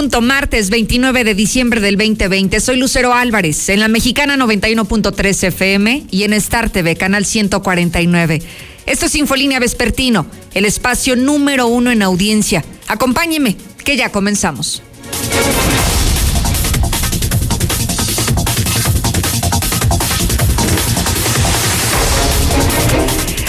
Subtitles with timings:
[0.00, 2.58] punto, martes 29 de diciembre del 2020.
[2.60, 8.40] Soy Lucero Álvarez en la mexicana 91.3 FM y en Star TV, canal 149.
[8.86, 10.24] Esto es Infolínea Vespertino,
[10.54, 12.64] el espacio número uno en audiencia.
[12.88, 14.82] Acompáñeme, que ya comenzamos.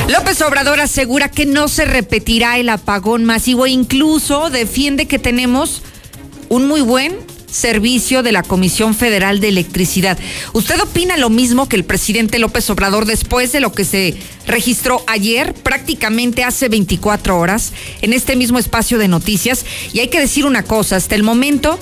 [0.09, 5.81] López Obrador asegura que no se repetirá el apagón masivo e incluso defiende que tenemos
[6.51, 7.17] un muy buen
[7.49, 10.19] servicio de la Comisión Federal de Electricidad.
[10.51, 15.01] ¿Usted opina lo mismo que el presidente López Obrador después de lo que se registró
[15.07, 19.65] ayer, prácticamente hace 24 horas, en este mismo espacio de noticias?
[19.93, 21.80] Y hay que decir una cosa, hasta el momento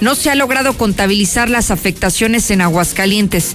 [0.00, 3.54] no se ha logrado contabilizar las afectaciones en Aguascalientes.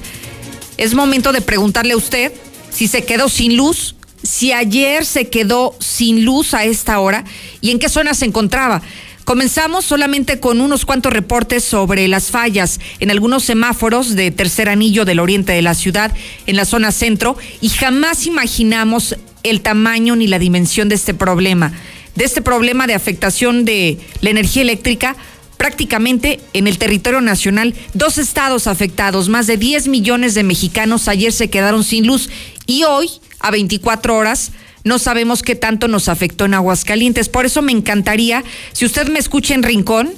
[0.77, 2.33] Es momento de preguntarle a usted
[2.69, 7.25] si se quedó sin luz, si ayer se quedó sin luz a esta hora
[7.61, 8.83] y en qué zona se encontraba.
[9.31, 15.05] Comenzamos solamente con unos cuantos reportes sobre las fallas en algunos semáforos de tercer anillo
[15.05, 16.13] del oriente de la ciudad,
[16.47, 21.71] en la zona centro, y jamás imaginamos el tamaño ni la dimensión de este problema,
[22.13, 25.15] de este problema de afectación de la energía eléctrica
[25.55, 31.31] prácticamente en el territorio nacional, dos estados afectados, más de 10 millones de mexicanos ayer
[31.31, 32.29] se quedaron sin luz
[32.65, 33.09] y hoy,
[33.39, 34.51] a 24 horas,
[34.83, 37.29] no sabemos qué tanto nos afectó en Aguascalientes.
[37.29, 38.43] Por eso me encantaría,
[38.73, 40.11] si usted me escucha en Rincón,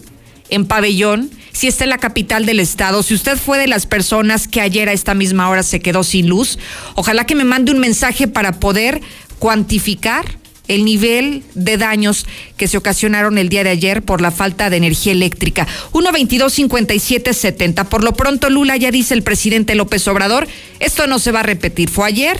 [0.49, 4.47] en Pabellón, si está en la capital del estado, si usted fue de las personas
[4.47, 6.57] que ayer a esta misma hora se quedó sin luz,
[6.95, 9.01] ojalá que me mande un mensaje para poder
[9.39, 10.25] cuantificar
[10.67, 12.25] el nivel de daños
[12.57, 15.67] que se ocasionaron el día de ayer por la falta de energía eléctrica.
[15.91, 17.85] 122-5770.
[17.85, 20.47] Por lo pronto, Lula ya dice el presidente López Obrador,
[20.79, 21.89] esto no se va a repetir.
[21.89, 22.39] Fue ayer,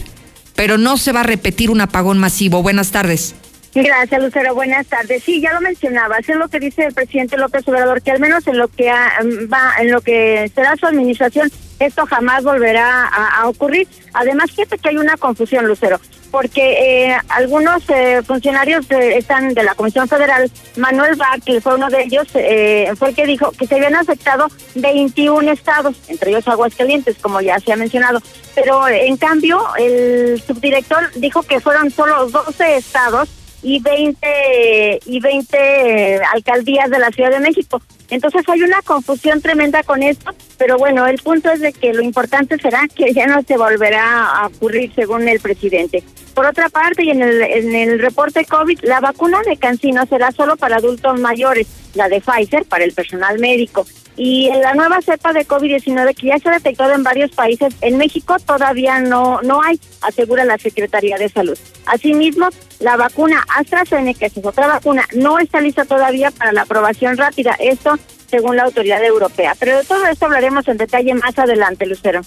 [0.55, 2.61] pero no se va a repetir un apagón masivo.
[2.61, 3.35] Buenas tardes.
[3.75, 4.53] Gracias, Lucero.
[4.53, 5.23] Buenas tardes.
[5.23, 6.17] Sí, ya lo mencionaba.
[6.19, 9.73] Es lo que dice el presidente López Obrador, que al menos en lo que va,
[9.79, 13.87] en lo que será su administración, esto jamás volverá a, ocurrir.
[14.13, 15.99] Además, fíjate que hay una confusión, Lucero,
[16.31, 22.03] porque eh, algunos eh, funcionarios están de la Comisión Federal, Manuel que fue uno de
[22.03, 27.17] ellos, eh, fue el que dijo que se habían afectado 21 estados, entre ellos Aguascalientes,
[27.21, 28.19] como ya se ha mencionado.
[28.55, 33.29] Pero en cambio, el subdirector dijo que fueron solo 12 estados
[33.63, 37.81] y 20 y 20 alcaldías de la Ciudad de México.
[38.09, 42.01] Entonces hay una confusión tremenda con esto, pero bueno, el punto es de que lo
[42.01, 46.03] importante será que ya no se volverá a ocurrir según el presidente.
[46.33, 50.31] Por otra parte, y en el, en el reporte COVID, la vacuna de Cancino será
[50.31, 53.85] solo para adultos mayores, la de Pfizer para el personal médico.
[54.15, 57.73] Y en la nueva cepa de COVID-19 que ya se ha detectado en varios países,
[57.81, 61.57] en México todavía no, no hay, asegura la Secretaría de Salud.
[61.85, 67.17] Asimismo, la vacuna AstraZeneca, que es otra vacuna, no está lista todavía para la aprobación
[67.17, 67.55] rápida.
[67.59, 67.97] Esto
[68.33, 69.55] según la autoridad europea.
[69.59, 72.21] Pero de todo esto hablaremos en detalle más adelante, Lucero.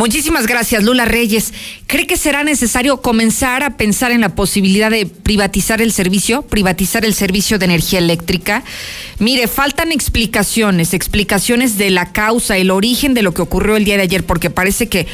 [0.00, 1.52] Muchísimas gracias, Lula Reyes.
[1.86, 7.04] ¿Cree que será necesario comenzar a pensar en la posibilidad de privatizar el servicio, privatizar
[7.04, 8.64] el servicio de energía eléctrica?
[9.18, 13.98] Mire, faltan explicaciones, explicaciones de la causa, el origen de lo que ocurrió el día
[13.98, 15.06] de ayer, porque parece que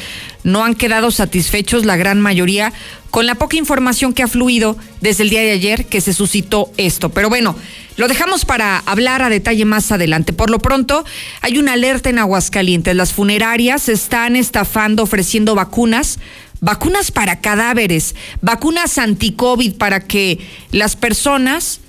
[0.47, 2.71] no han quedado satisfechos la gran mayoría
[3.11, 6.71] con la poca información que ha fluido desde el día de ayer que se suscitó
[6.77, 7.09] esto.
[7.09, 7.53] Pero bueno,
[7.97, 10.31] lo dejamos para hablar a detalle más adelante.
[10.31, 11.03] Por lo pronto,
[11.41, 12.95] hay una alerta en Aguascalientes.
[12.95, 16.17] Las funerarias están estafando, ofreciendo vacunas
[16.59, 20.39] vacunas para cadáveres, vacunas anti-COVID para que
[20.71, 21.81] las personas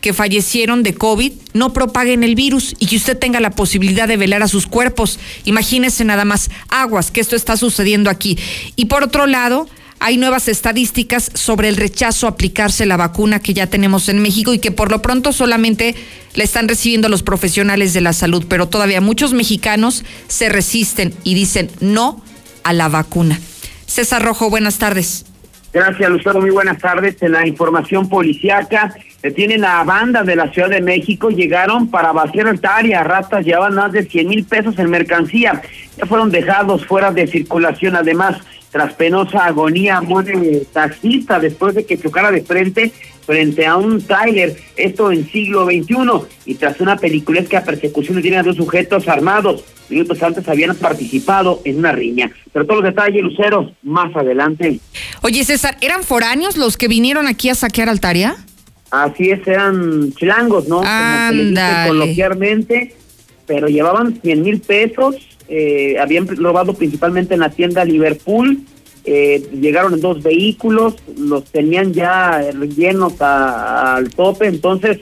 [0.00, 4.16] que fallecieron de COVID no propaguen el virus y que usted tenga la posibilidad de
[4.16, 5.18] velar a sus cuerpos.
[5.44, 8.38] Imagínese nada más aguas que esto está sucediendo aquí.
[8.76, 9.68] Y por otro lado,
[10.00, 14.54] hay nuevas estadísticas sobre el rechazo a aplicarse la vacuna que ya tenemos en México
[14.54, 15.94] y que por lo pronto solamente
[16.34, 21.34] la están recibiendo los profesionales de la salud, pero todavía muchos mexicanos se resisten y
[21.34, 22.24] dicen no
[22.64, 23.38] a la vacuna.
[23.86, 25.26] César Rojo, buenas tardes.
[25.72, 26.40] Gracias, Lucero.
[26.40, 27.22] Muy buenas tardes.
[27.22, 28.92] En la información policiaca,
[29.36, 31.30] tienen a banda de la Ciudad de México.
[31.30, 33.04] Llegaron para vaciar área.
[33.04, 35.62] Ratas llevaban más de 100 mil pesos en mercancía.
[35.96, 37.94] Ya fueron dejados fuera de circulación.
[37.94, 38.38] Además,
[38.72, 42.92] tras penosa agonía, muere taxista después de que chocara de frente
[43.26, 48.42] frente a un Tyler, esto en siglo XXI, y tras una peliculesca persecución tiene a
[48.42, 49.64] dos sujetos armados.
[49.90, 52.30] Minutos antes habían participado en una riña.
[52.52, 54.80] Pero todos los detalles, Lucero, más adelante.
[55.22, 58.36] Oye, César, ¿eran foráneos los que vinieron aquí a saquear Altaria?
[58.90, 60.78] Así es, eran chilangos, ¿no?
[60.78, 62.94] Como se coloquialmente,
[63.46, 65.16] pero llevaban 100 mil pesos,
[65.48, 68.60] eh, habían robado principalmente en la tienda Liverpool,
[69.04, 72.42] eh, llegaron en dos vehículos, los tenían ya
[72.76, 74.98] llenos al tope, entonces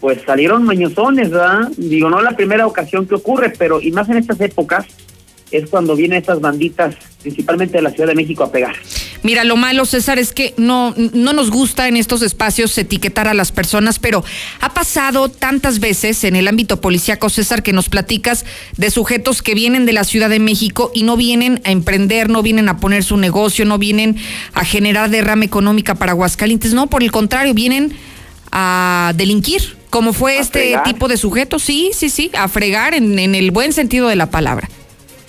[0.00, 1.70] pues salieron mañosones, ¿verdad?
[1.76, 4.86] Digo, no la primera ocasión que ocurre, pero y más en estas épocas
[5.50, 8.74] es cuando vienen estas banditas, principalmente de la Ciudad de México, a pegar.
[9.22, 13.34] Mira, lo malo, César, es que no, no nos gusta en estos espacios etiquetar a
[13.34, 14.24] las personas, pero
[14.60, 18.46] ha pasado tantas veces en el ámbito policíaco, César, que nos platicas
[18.78, 22.42] de sujetos que vienen de la Ciudad de México y no vienen a emprender, no
[22.42, 24.16] vienen a poner su negocio, no vienen
[24.54, 27.92] a generar derrama económica para Aguascalientes, no, por el contrario, vienen
[28.52, 33.34] a delinquir, como fue este tipo de sujetos, sí, sí, sí, a fregar en, en
[33.34, 34.68] el buen sentido de la palabra.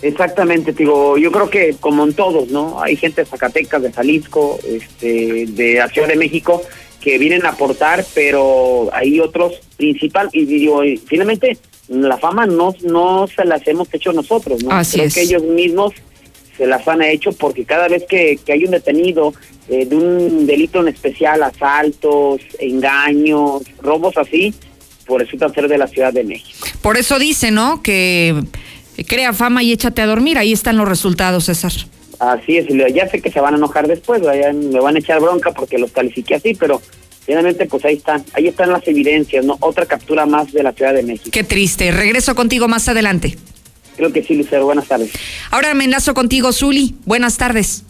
[0.01, 2.81] Exactamente, digo, yo creo que como en todos, ¿no?
[2.81, 6.61] Hay gente de Zacatecas, de Jalisco, este, de la Ciudad de México
[7.01, 13.27] que vienen a aportar, pero hay otros principal y digo, finalmente la fama no no
[13.27, 14.71] se las hemos hecho nosotros, ¿no?
[14.71, 15.93] Así creo que ellos mismos
[16.61, 19.33] se las han hecho porque cada vez que, que hay un detenido
[19.67, 24.53] eh, de un delito en especial, asaltos, engaños, robos así,
[25.07, 26.67] por eso ser de la Ciudad de México.
[26.83, 27.81] Por eso dice, ¿no?
[27.81, 28.43] Que
[29.07, 30.37] crea fama y échate a dormir.
[30.37, 31.71] Ahí están los resultados, César.
[32.19, 35.53] Así es, ya sé que se van a enojar después, me van a echar bronca
[35.53, 36.79] porque los califiqué así, pero
[37.25, 39.57] finalmente pues ahí están, ahí están las evidencias, ¿no?
[39.61, 41.31] Otra captura más de la Ciudad de México.
[41.31, 41.89] Qué triste.
[41.89, 43.35] Regreso contigo más adelante.
[44.01, 44.65] Creo que sí, Lucero.
[44.65, 45.11] Buenas tardes.
[45.51, 46.95] Ahora me enlazo contigo, Zuli.
[47.05, 47.83] Buenas tardes.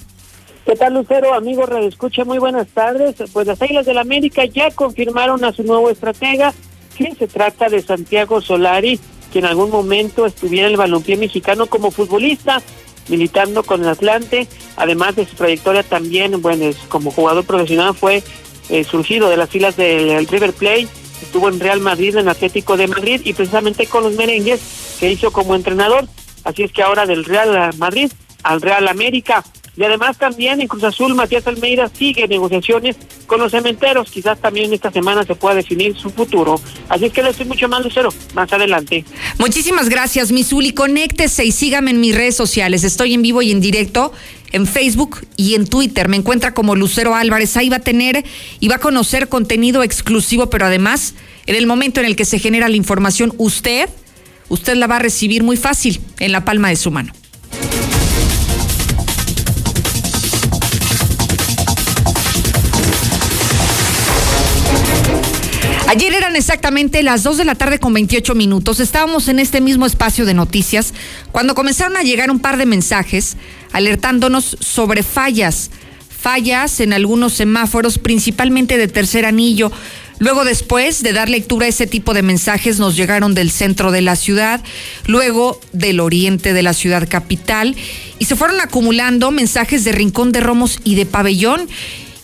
[0.65, 1.33] ¿Qué tal, Lucero?
[1.33, 3.15] Amigo Escucha, muy buenas tardes.
[3.31, 6.53] Pues las Águilas del la América ya confirmaron a su nuevo estratega,
[6.97, 8.99] que se trata de Santiago Solari,
[9.31, 12.61] que en algún momento estuviera en el balompié mexicano como futbolista,
[13.07, 18.21] militando con el Atlante, además de su trayectoria también, bueno, como jugador profesional fue
[18.67, 20.89] eh, surgido de las filas del River Plate,
[21.21, 24.61] estuvo en Real Madrid, en Atlético de Madrid y precisamente con los merengues
[24.99, 26.07] que hizo como entrenador,
[26.43, 28.11] así es que ahora del Real Madrid
[28.43, 29.43] al Real América.
[29.77, 34.11] Y además también en Cruz Azul, Matías Almeida sigue negociaciones con los cementeros.
[34.11, 36.59] Quizás también esta semana se pueda definir su futuro.
[36.89, 39.05] Así es que le estoy mucho más lucero más adelante.
[39.37, 40.73] Muchísimas gracias, Misuli.
[40.73, 42.83] Conéctese y sígame en mis redes sociales.
[42.83, 44.11] Estoy en vivo y en directo
[44.51, 46.07] en Facebook y en Twitter.
[46.07, 47.57] Me encuentra como Lucero Álvarez.
[47.57, 48.23] Ahí va a tener
[48.59, 51.15] y va a conocer contenido exclusivo, pero además,
[51.45, 53.89] en el momento en el que se genera la información, usted,
[54.49, 57.13] usted la va a recibir muy fácil en la palma de su mano.
[65.91, 68.79] Ayer eran exactamente las 2 de la tarde con 28 minutos.
[68.79, 70.93] Estábamos en este mismo espacio de noticias
[71.33, 73.35] cuando comenzaron a llegar un par de mensajes
[73.73, 75.69] alertándonos sobre fallas,
[76.09, 79.69] fallas en algunos semáforos, principalmente de tercer anillo.
[80.17, 84.01] Luego después de dar lectura a ese tipo de mensajes nos llegaron del centro de
[84.01, 84.63] la ciudad,
[85.07, 87.75] luego del oriente de la ciudad capital
[88.17, 91.67] y se fueron acumulando mensajes de Rincón de Romos y de Pabellón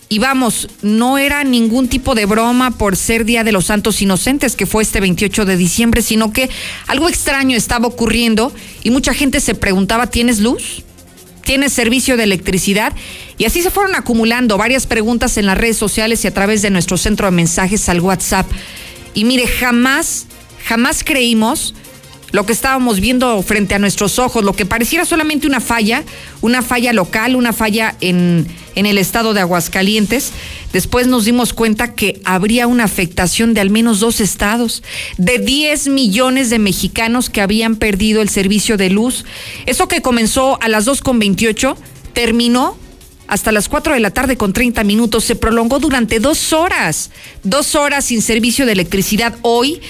[0.09, 4.55] y vamos, no era ningún tipo de broma por ser Día de los Santos Inocentes,
[4.55, 6.49] que fue este 28 de diciembre, sino que
[6.87, 10.83] algo extraño estaba ocurriendo y mucha gente se preguntaba, ¿tienes luz?
[11.43, 12.93] ¿Tienes servicio de electricidad?
[13.37, 16.69] Y así se fueron acumulando varias preguntas en las redes sociales y a través de
[16.69, 18.49] nuestro centro de mensajes al WhatsApp.
[19.13, 20.27] Y mire, jamás,
[20.65, 21.73] jamás creímos
[22.31, 26.03] lo que estábamos viendo frente a nuestros ojos, lo que pareciera solamente una falla,
[26.41, 30.31] una falla local, una falla en, en, el estado de Aguascalientes,
[30.73, 34.83] después nos dimos cuenta que habría una afectación de al menos dos estados,
[35.17, 39.23] de 10 millones de mexicanos que habían perdido el servicio de luz.
[39.65, 41.75] Eso que comenzó a las 2.28
[42.13, 42.77] terminó
[43.27, 47.11] hasta las 4 de la tarde con 30 minutos, se prolongó durante dos horas,
[47.43, 49.35] dos horas sin servicio de electricidad.
[49.41, 49.81] Hoy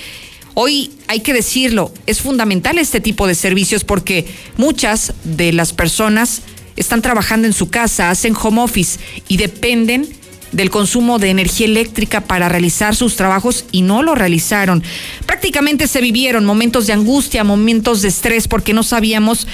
[0.60, 4.26] Hoy hay que decirlo, es fundamental este tipo de servicios porque
[4.58, 6.42] muchas de las personas
[6.76, 8.98] están trabajando en su casa, hacen home office
[9.28, 10.10] y dependen
[10.52, 14.82] del consumo de energía eléctrica para realizar sus trabajos y no lo realizaron.
[15.28, 19.46] Prácticamente se vivieron momentos de angustia, momentos de estrés porque no sabíamos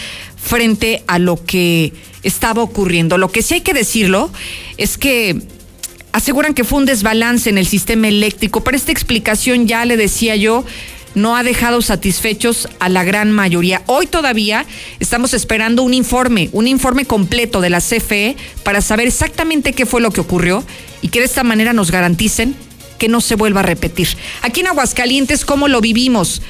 [0.41, 1.91] frente a lo que
[2.23, 3.17] estaba ocurriendo.
[3.17, 4.31] Lo que sí hay que decirlo
[4.77, 5.41] es que
[6.13, 10.35] aseguran que fue un desbalance en el sistema eléctrico, pero esta explicación ya le decía
[10.37, 10.63] yo,
[11.15, 13.81] no ha dejado satisfechos a la gran mayoría.
[13.85, 14.65] Hoy todavía
[14.99, 20.01] estamos esperando un informe, un informe completo de la CFE para saber exactamente qué fue
[20.01, 20.63] lo que ocurrió
[21.01, 22.55] y que de esta manera nos garanticen
[22.97, 24.07] que no se vuelva a repetir.
[24.41, 26.41] Aquí en Aguascalientes, ¿cómo lo vivimos?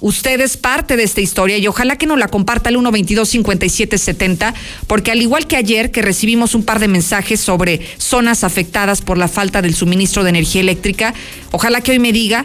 [0.00, 4.52] Usted es parte de esta historia y ojalá que nos la comparta el 122-5770,
[4.86, 9.18] porque al igual que ayer que recibimos un par de mensajes sobre zonas afectadas por
[9.18, 11.14] la falta del suministro de energía eléctrica,
[11.52, 12.44] ojalá que hoy me diga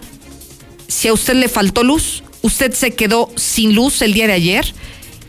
[0.87, 4.73] si a usted le faltó luz, usted se quedó sin luz el día de ayer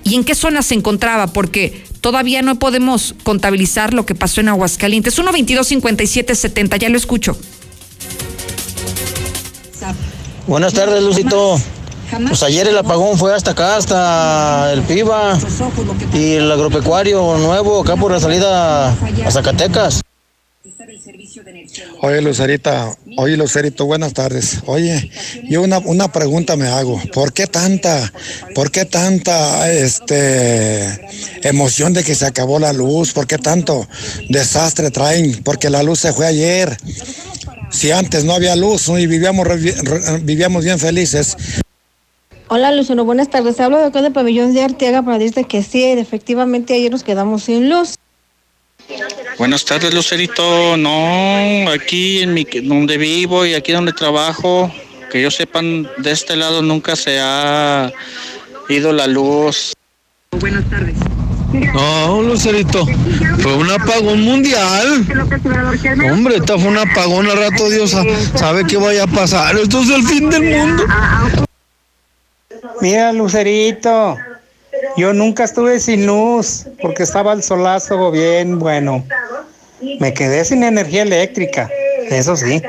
[0.05, 4.49] y en qué zona se encontraba, porque todavía no podemos contabilizar lo que pasó en
[4.49, 5.15] Aguascalientes.
[5.15, 7.37] 122 57 70, ya lo escucho.
[10.47, 11.61] Buenas tardes, Lucito.
[12.11, 15.39] Pues ayer el apagón fue hasta acá, hasta el Piba
[16.13, 20.03] y el agropecuario nuevo, acá por la salida a Zacatecas.
[22.03, 24.59] Oye, Lucerita, oye, Lucerito, buenas tardes.
[24.67, 25.11] Oye,
[25.49, 27.01] yo una, una pregunta me hago.
[27.13, 28.13] ¿Por qué tanta,
[28.55, 31.01] por qué tanta, este,
[31.43, 33.13] emoción de que se acabó la luz?
[33.13, 33.87] ¿Por qué tanto
[34.29, 35.43] desastre traen?
[35.45, 36.77] Porque la luz se fue ayer.
[37.71, 39.47] Si antes no había luz y vivíamos,
[40.23, 41.37] vivíamos bien felices.
[42.53, 43.61] Hola Luciano, buenas tardes.
[43.61, 47.45] Hablo de acá de Pabellón de Arteaga para decirte que sí, efectivamente ayer nos quedamos
[47.45, 47.95] sin luz.
[49.39, 50.77] Buenas tardes, Lucerito.
[50.77, 54.69] No, aquí en mi, donde vivo y aquí donde trabajo,
[55.13, 57.93] que yo sepan, de este lado nunca se ha
[58.69, 59.73] ido la luz.
[60.41, 60.97] Buenas tardes.
[61.53, 62.85] No, Lucerito,
[63.39, 65.07] fue un apagón mundial.
[66.13, 67.95] Hombre, esta fue un apagón al rato, Dios
[68.35, 69.57] sabe qué vaya a pasar.
[69.57, 70.85] Esto es el fin del mundo.
[72.81, 74.17] Mira, Lucerito,
[74.97, 79.05] yo nunca estuve sin luz porque estaba el solazo bien bueno.
[79.99, 81.71] Me quedé sin energía eléctrica,
[82.11, 82.63] eso sí.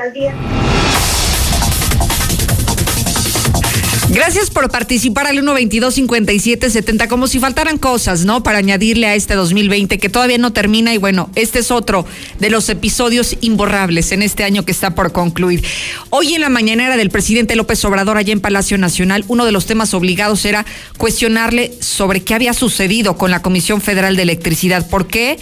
[4.14, 8.42] Gracias por participar al 122-5770, como si faltaran cosas, ¿no?
[8.42, 12.04] Para añadirle a este 2020 que todavía no termina y bueno, este es otro
[12.38, 15.64] de los episodios imborrables en este año que está por concluir.
[16.10, 19.64] Hoy en la mañanera del presidente López Obrador allá en Palacio Nacional, uno de los
[19.64, 20.66] temas obligados era
[20.98, 24.86] cuestionarle sobre qué había sucedido con la Comisión Federal de Electricidad.
[24.90, 25.38] ¿Por qué?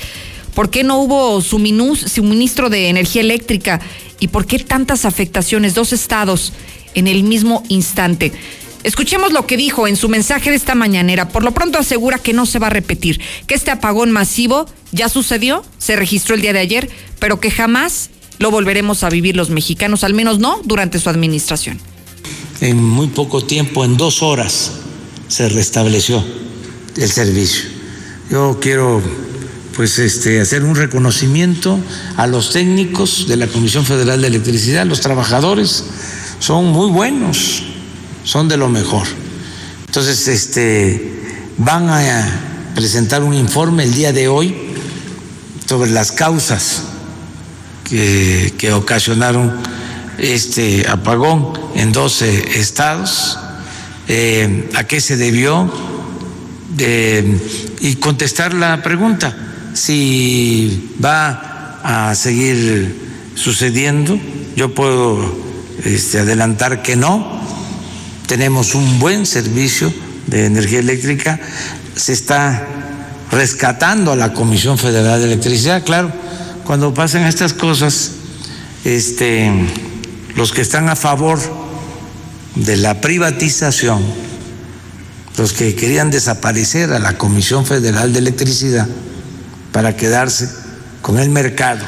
[0.54, 3.80] ¿Por qué no hubo suministro de energía eléctrica?
[4.20, 5.74] ¿Y por qué tantas afectaciones?
[5.74, 6.52] Dos estados
[6.94, 8.32] en el mismo instante.
[8.82, 11.28] Escuchemos lo que dijo en su mensaje de esta mañanera.
[11.28, 15.08] Por lo pronto asegura que no se va a repetir, que este apagón masivo ya
[15.08, 19.50] sucedió, se registró el día de ayer, pero que jamás lo volveremos a vivir los
[19.50, 21.78] mexicanos, al menos no durante su administración.
[22.62, 24.72] En muy poco tiempo, en dos horas,
[25.28, 26.24] se restableció
[26.96, 27.68] el servicio.
[28.30, 29.02] Yo quiero
[29.76, 31.78] pues este, hacer un reconocimiento
[32.16, 35.84] a los técnicos de la Comisión Federal de Electricidad, los trabajadores,
[36.38, 37.64] son muy buenos
[38.24, 39.06] son de lo mejor.
[39.86, 44.54] Entonces, este, van a presentar un informe el día de hoy
[45.66, 46.82] sobre las causas
[47.84, 49.52] que, que ocasionaron
[50.18, 53.38] este apagón en 12 estados,
[54.08, 55.70] eh, a qué se debió
[57.80, 59.36] y contestar la pregunta
[59.74, 64.18] si va a seguir sucediendo.
[64.56, 65.32] Yo puedo
[65.84, 67.40] este, adelantar que no,
[68.30, 69.92] tenemos un buen servicio
[70.28, 71.40] de energía eléctrica,
[71.96, 72.64] se está
[73.32, 76.12] rescatando a la Comisión Federal de Electricidad, claro,
[76.64, 78.12] cuando pasan estas cosas,
[78.84, 79.50] este,
[80.36, 81.40] los que están a favor
[82.54, 84.00] de la privatización,
[85.36, 88.86] los que querían desaparecer a la Comisión Federal de Electricidad
[89.72, 90.48] para quedarse
[91.02, 91.84] con el mercado.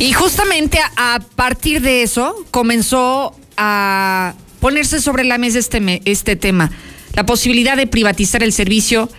[0.00, 4.34] Y justamente a partir de eso comenzó a
[4.64, 6.70] ponerse sobre la mesa este, este tema,
[7.12, 9.10] la posibilidad de privatizar el servicio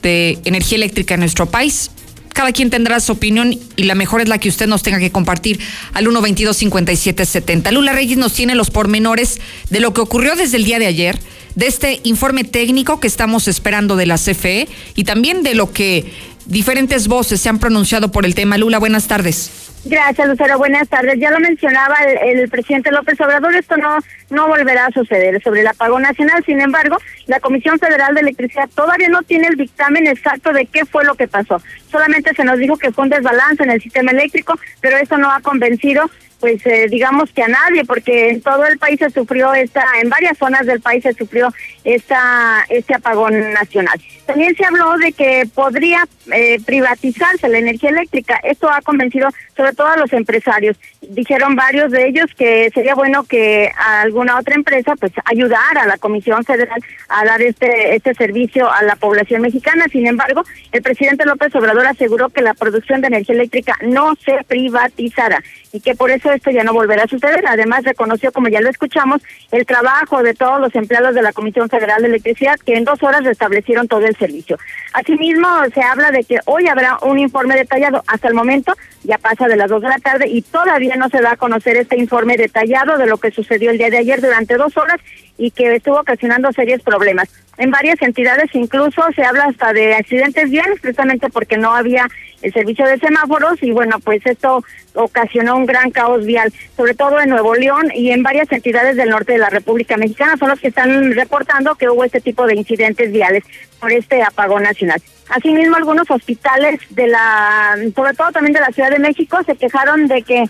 [0.00, 1.90] de energía eléctrica en nuestro país.
[2.32, 5.10] Cada quien tendrá su opinión y la mejor es la que usted nos tenga que
[5.10, 5.58] compartir
[5.92, 7.72] al 122-5770.
[7.72, 9.40] Lula Reyes nos tiene los pormenores
[9.70, 11.18] de lo que ocurrió desde el día de ayer,
[11.56, 16.12] de este informe técnico que estamos esperando de la CFE y también de lo que
[16.46, 18.56] diferentes voces se han pronunciado por el tema.
[18.56, 19.50] Lula, buenas tardes.
[19.84, 20.58] Gracias, Lucero.
[20.58, 21.18] Buenas tardes.
[21.18, 23.98] Ya lo mencionaba el, presidente López Obrador, esto no,
[24.30, 26.44] no volverá a suceder sobre el apagón nacional.
[26.44, 30.84] Sin embargo, la Comisión Federal de Electricidad todavía no tiene el dictamen exacto de qué
[30.84, 31.60] fue lo que pasó.
[31.90, 35.32] Solamente se nos dijo que fue un desbalance en el sistema eléctrico, pero eso no
[35.32, 36.08] ha convencido
[36.42, 40.10] pues eh, digamos que a nadie, porque en todo el país se sufrió esta, en
[40.10, 44.02] varias zonas del país se sufrió esta, este apagón nacional.
[44.26, 48.40] También se habló de que podría eh, privatizarse la energía eléctrica.
[48.42, 50.78] Esto ha convencido sobre todo a los empresarios.
[51.00, 55.98] Dijeron varios de ellos que sería bueno que alguna otra empresa pues ayudara a la
[55.98, 59.86] Comisión Federal a dar este, este servicio a la población mexicana.
[59.90, 64.44] Sin embargo, el presidente López Obrador aseguró que la producción de energía eléctrica no se
[64.46, 67.44] privatizará y que por eso esto ya no volverá a suceder.
[67.48, 71.68] Además, reconoció, como ya lo escuchamos, el trabajo de todos los empleados de la Comisión
[71.68, 74.58] Federal de Electricidad, que en dos horas restablecieron todo el servicio.
[74.92, 78.02] Asimismo, se habla de que hoy habrá un informe detallado.
[78.06, 81.20] Hasta el momento ya pasa de las dos de la tarde y todavía no se
[81.20, 84.56] da a conocer este informe detallado de lo que sucedió el día de ayer durante
[84.56, 85.00] dos horas
[85.36, 87.28] y que estuvo ocasionando serios problemas.
[87.58, 92.06] En varias entidades incluso se habla hasta de accidentes viales, precisamente porque no había
[92.42, 94.64] el servicio de semáforos y bueno, pues esto
[94.94, 99.10] ocasionó un gran caos vial, sobre todo en Nuevo León y en varias entidades del
[99.10, 102.56] norte de la República Mexicana son los que están reportando que hubo este tipo de
[102.56, 103.44] incidentes viales
[103.82, 105.02] por este apagón nacional.
[105.28, 110.06] Asimismo, algunos hospitales de la, sobre todo también de la Ciudad de México, se quejaron
[110.06, 110.44] de que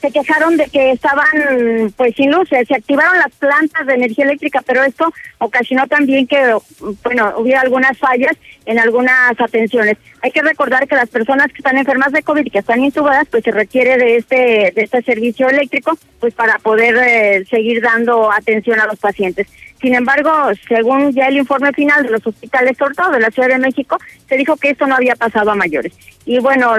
[0.00, 4.60] se quejaron de que estaban pues sin luces, se activaron las plantas de energía eléctrica,
[4.66, 6.56] pero esto ocasionó también que
[7.04, 9.96] bueno, hubiera algunas fallas en algunas atenciones.
[10.20, 13.26] Hay que recordar que las personas que están enfermas de COVID y que están intubadas,
[13.30, 18.30] pues se requiere de este de este servicio eléctrico pues para poder eh, seguir dando
[18.30, 19.48] atención a los pacientes.
[19.80, 20.30] Sin embargo,
[20.68, 23.98] según ya el informe final de los hospitales, sobre todo de la Ciudad de México,
[24.28, 25.92] se dijo que esto no había pasado a mayores.
[26.24, 26.74] Y bueno,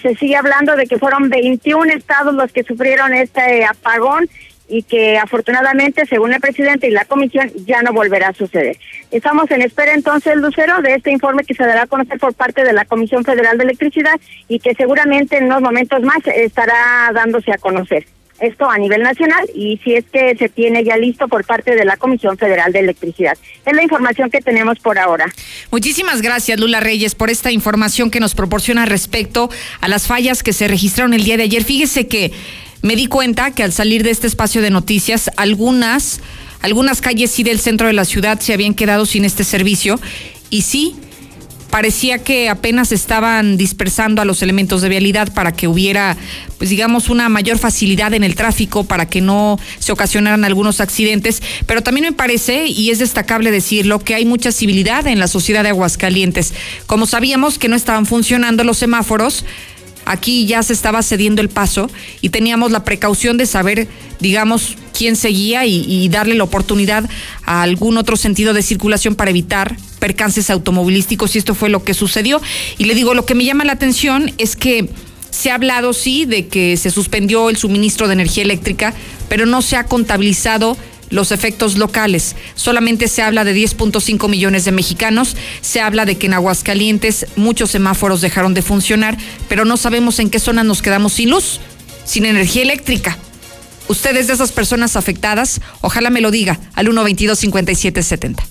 [0.00, 4.28] se sigue hablando de que fueron 21 estados los que sufrieron este apagón
[4.68, 8.78] y que afortunadamente, según el presidente y la comisión, ya no volverá a suceder.
[9.10, 12.64] Estamos en espera entonces, Lucero, de este informe que se dará a conocer por parte
[12.64, 14.18] de la Comisión Federal de Electricidad
[14.48, 18.06] y que seguramente en unos momentos más estará dándose a conocer
[18.40, 21.84] esto a nivel nacional y si es que se tiene ya listo por parte de
[21.84, 23.36] la Comisión Federal de Electricidad.
[23.64, 25.26] Es la información que tenemos por ahora.
[25.70, 30.52] Muchísimas gracias, Lula Reyes, por esta información que nos proporciona respecto a las fallas que
[30.52, 31.64] se registraron el día de ayer.
[31.64, 32.32] Fíjese que
[32.84, 36.20] me di cuenta que al salir de este espacio de noticias, algunas,
[36.60, 39.98] algunas calles sí del centro de la ciudad se habían quedado sin este servicio
[40.50, 40.94] y sí
[41.70, 46.18] parecía que apenas estaban dispersando a los elementos de vialidad para que hubiera,
[46.58, 51.42] pues digamos, una mayor facilidad en el tráfico, para que no se ocasionaran algunos accidentes.
[51.66, 55.62] Pero también me parece, y es destacable decirlo, que hay mucha civilidad en la sociedad
[55.62, 56.52] de Aguascalientes.
[56.86, 59.44] Como sabíamos que no estaban funcionando los semáforos,
[60.04, 63.88] aquí ya se estaba cediendo el paso y teníamos la precaución de saber,
[64.20, 67.08] digamos, quién seguía y, darle la oportunidad
[67.44, 71.94] a algún otro sentido de circulación para evitar percances automovilísticos y esto fue lo que
[71.94, 72.40] sucedió.
[72.78, 74.88] Y le digo, lo que me llama la atención es que
[75.30, 78.94] se ha hablado, sí, de que se suspendió el suministro de energía eléctrica,
[79.28, 80.76] pero no se ha contabilizado
[81.14, 82.34] los efectos locales.
[82.56, 87.70] Solamente se habla de 10.5 millones de mexicanos, se habla de que en Aguascalientes muchos
[87.70, 89.16] semáforos dejaron de funcionar,
[89.48, 91.60] pero no sabemos en qué zona nos quedamos sin luz,
[92.04, 93.16] sin energía eléctrica.
[93.86, 98.42] Ustedes de esas personas afectadas, ojalá me lo diga al 122-5770.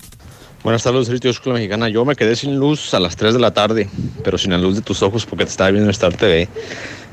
[0.63, 1.89] Buenas tardes, Servicio Escuela Mexicana.
[1.89, 3.89] Yo me quedé sin luz a las 3 de la tarde,
[4.23, 6.47] pero sin la luz de tus ojos porque te estaba viendo en Star TV.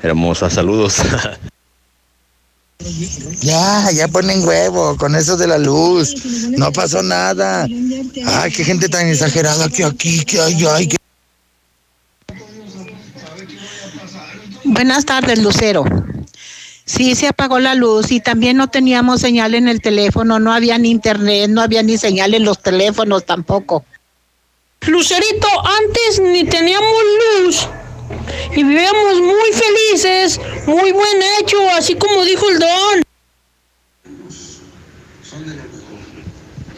[0.02, 0.98] Hermosa, saludos.
[3.42, 6.14] Ya, ya ponen huevo con eso de la luz.
[6.50, 7.64] No pasó nada.
[7.64, 10.96] Ay, qué gente tan exagerada que aquí, que hay, ay, que...
[14.64, 15.84] Buenas tardes, Lucero.
[16.84, 20.76] Sí, se apagó la luz y también no teníamos señal en el teléfono, no había
[20.78, 23.84] ni internet, no había ni señal en los teléfonos tampoco.
[24.86, 26.94] Lucerito, antes ni teníamos
[27.44, 27.68] luz
[28.52, 33.02] y vivíamos muy felices, muy buen hecho, así como dijo el don.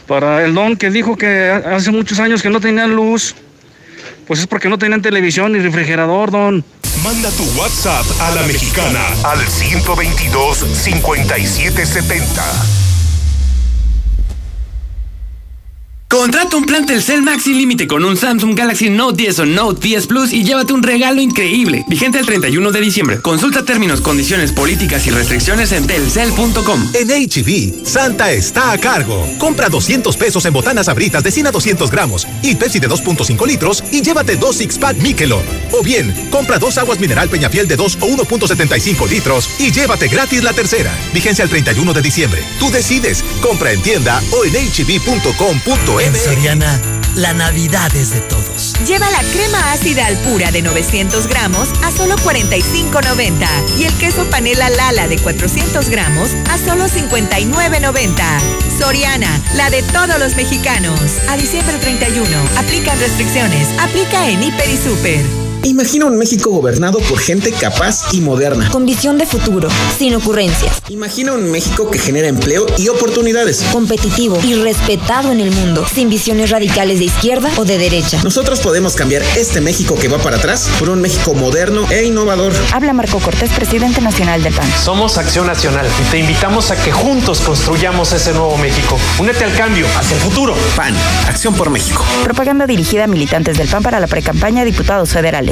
[0.06, 3.34] Para el don que dijo que hace muchos años que no tenían luz,
[4.26, 6.64] pues es porque no tenían televisión ni refrigerador, don.
[7.02, 12.91] Manda tu WhatsApp a la mexicana al 122 5770.
[16.12, 19.80] Contrata un plan Telcel Max sin límite con un Samsung Galaxy Note 10 o Note
[19.80, 21.86] 10 Plus y llévate un regalo increíble.
[21.88, 23.22] Vigente el 31 de diciembre.
[23.22, 26.92] Consulta términos, condiciones, políticas y restricciones en telcel.com.
[26.92, 29.26] En HB, Santa está a cargo.
[29.38, 33.46] Compra 200 pesos en botanas abritas de 100 a 200 gramos y Pepsi de 2.5
[33.46, 35.42] litros y llévate dos six pack Michelob.
[35.72, 40.44] O bien, compra dos aguas mineral Peñafiel de 2 o 1.75 litros y llévate gratis
[40.44, 40.94] la tercera.
[41.14, 42.42] Vigencia el 31 de diciembre.
[42.58, 43.24] Tú decides.
[43.40, 46.01] Compra en tienda o en hb.com.es.
[46.02, 46.80] En Soriana,
[47.14, 48.74] la Navidad es de todos.
[48.88, 54.28] Lleva la crema ácida al pura de 900 gramos a solo 45.90 y el queso
[54.28, 58.16] panela Lala de 400 gramos a solo 59.90.
[58.76, 61.18] Soriana, la de todos los mexicanos.
[61.28, 63.68] A diciembre 31, aplican restricciones.
[63.78, 65.41] Aplica en Hiper y Super.
[65.64, 68.68] Imagina un México gobernado por gente capaz y moderna.
[68.70, 70.82] Con visión de futuro, sin ocurrencias.
[70.88, 73.62] Imagina un México que genera empleo y oportunidades.
[73.70, 78.20] Competitivo y respetado en el mundo, sin visiones radicales de izquierda o de derecha.
[78.24, 82.52] Nosotros podemos cambiar este México que va para atrás por un México moderno e innovador.
[82.72, 84.68] Habla Marco Cortés, presidente nacional del PAN.
[84.82, 88.98] Somos Acción Nacional y te invitamos a que juntos construyamos ese nuevo México.
[89.20, 90.56] Únete al cambio, hacia el futuro.
[90.74, 90.94] PAN,
[91.28, 92.04] Acción por México.
[92.24, 95.51] Propaganda dirigida a militantes del PAN para la precampaña a diputados federales.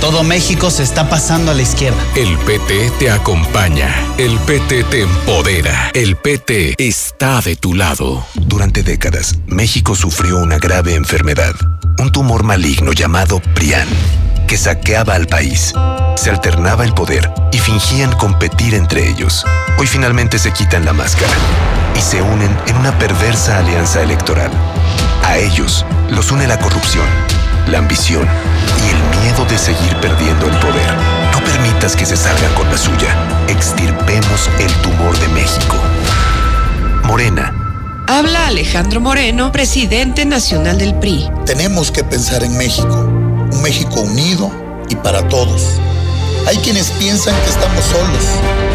[0.00, 1.98] Todo México se está pasando a la izquierda.
[2.14, 3.94] El PT te acompaña.
[4.18, 5.90] El PT te empodera.
[5.94, 8.24] El PT está de tu lado.
[8.34, 11.54] Durante décadas, México sufrió una grave enfermedad,
[11.98, 13.88] un tumor maligno llamado Prián,
[14.46, 15.72] que saqueaba al país.
[16.16, 19.44] Se alternaba el poder y fingían competir entre ellos.
[19.78, 21.32] Hoy finalmente se quitan la máscara
[21.96, 24.50] y se unen en una perversa alianza electoral.
[25.24, 27.06] A ellos los une la corrupción,
[27.66, 28.26] la ambición
[28.86, 30.94] y el miedo de seguir perdiendo el poder.
[31.32, 33.12] No permitas que se salgan con la suya.
[33.48, 35.76] Extirpemos el tumor de México.
[37.02, 37.52] Morena,
[38.06, 41.28] Habla Alejandro Moreno, presidente nacional del PRI.
[41.44, 43.10] Tenemos que pensar en México,
[43.52, 44.48] un México unido
[44.88, 45.80] y para todos.
[46.46, 48.24] Hay quienes piensan que estamos solos,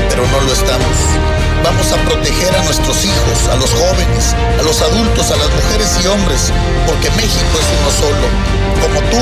[0.10, 1.31] pero no lo estamos.
[1.64, 6.00] Vamos a proteger a nuestros hijos, a los jóvenes, a los adultos, a las mujeres
[6.04, 6.52] y hombres,
[6.88, 8.28] porque México es uno solo.
[8.82, 9.18] Como tú,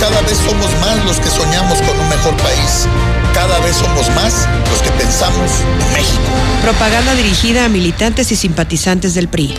[0.00, 2.88] cada vez somos más los que soñamos con un mejor país.
[3.34, 6.22] Cada vez somos más los que pensamos en México.
[6.62, 9.54] Propaganda dirigida a militantes y simpatizantes del PRI.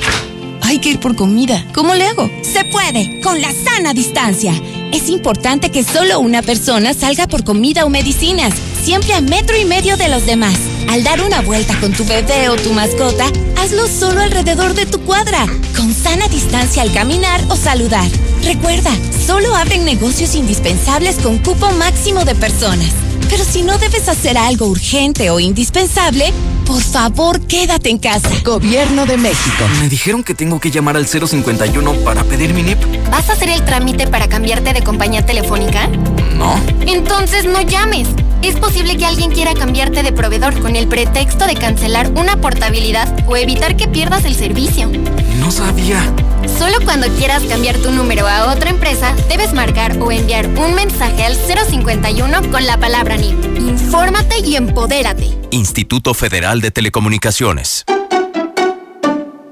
[0.61, 1.63] Hay que ir por comida.
[1.73, 2.29] ¿Cómo le hago?
[2.41, 4.53] Se puede, con la sana distancia.
[4.91, 8.53] Es importante que solo una persona salga por comida o medicinas,
[8.85, 10.53] siempre a metro y medio de los demás.
[10.89, 13.25] Al dar una vuelta con tu bebé o tu mascota,
[13.57, 18.07] hazlo solo alrededor de tu cuadra, con sana distancia al caminar o saludar.
[18.43, 18.91] Recuerda,
[19.25, 22.91] solo abren negocios indispensables con cupo máximo de personas.
[23.27, 26.31] Pero si no debes hacer algo urgente o indispensable,
[26.67, 28.29] por favor quédate en casa.
[28.43, 29.67] Gobierno de México.
[29.79, 32.77] Me dijeron que tengo que llamar al 051 para pedir mi NIP.
[33.09, 35.87] ¿Vas a hacer el trámite para cambiarte de compañía telefónica?
[36.37, 36.53] No.
[36.85, 38.07] Entonces no llames.
[38.45, 43.11] Es posible que alguien quiera cambiarte de proveedor con el pretexto de cancelar una portabilidad
[43.27, 44.87] o evitar que pierdas el servicio.
[45.39, 46.13] No sabía.
[46.59, 51.23] Solo cuando quieras cambiar tu número a otra empresa, debes marcar o enviar un mensaje
[51.23, 53.57] al 051 con la palabra NIP.
[53.57, 55.27] Infórmate y empodérate.
[55.49, 57.83] Instituto Federal de Telecomunicaciones.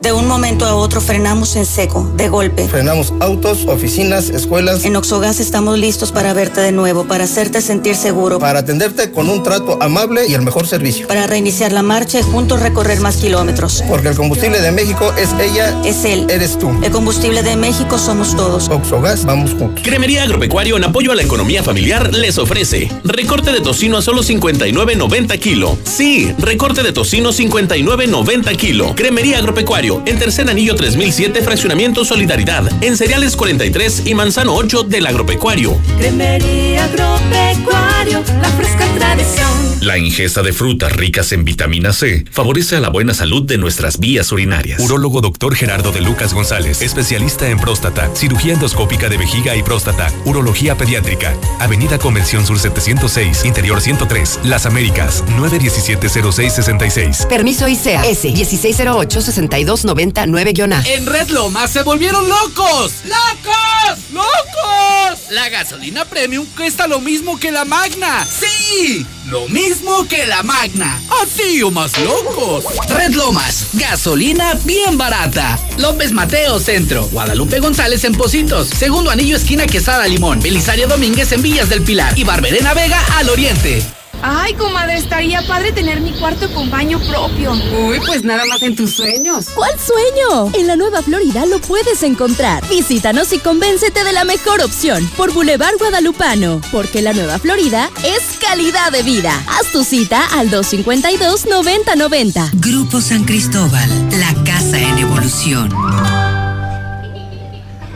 [0.04, 2.68] De un momento a otro frenamos en seco, de golpe.
[2.68, 4.84] Frenamos autos, oficinas, escuelas.
[4.84, 8.38] En Oxogas estamos listos para verte de nuevo, para hacerte sentir seguro.
[8.38, 11.08] Para atenderte con un trato amable y el mejor servicio.
[11.08, 13.82] Para reiniciar la marcha y juntos recorrer más kilómetros.
[13.88, 15.74] Porque el combustible de México es ella.
[15.86, 16.28] Es él.
[16.30, 16.70] Eres tú.
[16.84, 18.68] El combustible de México somos todos.
[18.68, 19.86] Oxogas, vamos juntos.
[19.86, 24.22] Cremería Agropecuario en apoyo a la economía familiar les ofrece recorte de tocino a solo
[24.22, 25.78] 59.90 kilo.
[25.86, 28.94] Sí, recorte de tocino 59.90 kilo.
[28.96, 35.06] Cremería Agropecuario en Tercer Anillo 3007 Fraccionamiento Solidaridad, en Cereales 43 y Manzano 8 del
[35.06, 35.78] Agropecuario.
[36.00, 39.74] Cremería Agropecuario, la fresca tradición.
[39.84, 44.00] La ingesta de frutas ricas en vitamina C favorece a la buena salud de nuestras
[44.00, 44.80] vías urinarias.
[44.80, 50.10] Urólogo doctor Gerardo de Lucas González, especialista en próstata, cirugía endoscópica de vejiga y próstata,
[50.24, 57.28] urología pediátrica, Avenida Convención Sur 706, Interior 103, Las Américas, 9170666.
[57.28, 60.84] Permiso ICEA S1608 62 299-A.
[60.88, 62.94] En Red Lomas se volvieron locos.
[63.06, 64.00] ¡Locos!
[64.12, 65.32] ¡Locos!
[65.32, 68.26] La gasolina premium cuesta lo mismo que la magna.
[68.26, 69.06] ¡Sí!
[69.30, 71.02] Lo mismo que la magna.
[71.24, 72.66] Así o más locos.
[72.90, 75.58] Red Lomas, gasolina bien barata.
[75.78, 81.42] López Mateo Centro, Guadalupe González en Pocitos, Segundo Anillo Esquina Quesada Limón, Belisario Domínguez en
[81.42, 83.84] Villas del Pilar y Barberena Vega al Oriente.
[84.26, 87.52] Ay, comadre, estaría padre tener mi cuarto con baño propio.
[87.52, 89.48] Uy, pues nada más en tus sueños.
[89.54, 90.50] ¿Cuál sueño?
[90.54, 92.66] En la Nueva Florida lo puedes encontrar.
[92.70, 98.38] Visítanos y convéncete de la mejor opción por Boulevard Guadalupano, porque la Nueva Florida es
[98.40, 99.34] calidad de vida.
[99.46, 102.52] Haz tu cita al 252-9090.
[102.54, 105.70] Grupo San Cristóbal, la casa en evolución.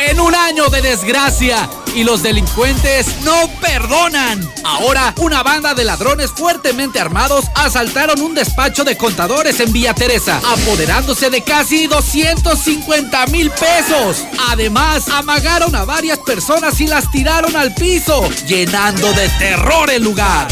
[0.00, 4.48] En un año de desgracia y los delincuentes no perdonan.
[4.62, 10.40] Ahora, una banda de ladrones fuertemente armados asaltaron un despacho de contadores en Villa Teresa,
[10.46, 14.24] apoderándose de casi 250 mil pesos.
[14.48, 20.46] Además, amagaron a varias personas y las tiraron al piso, llenando de terror el lugar.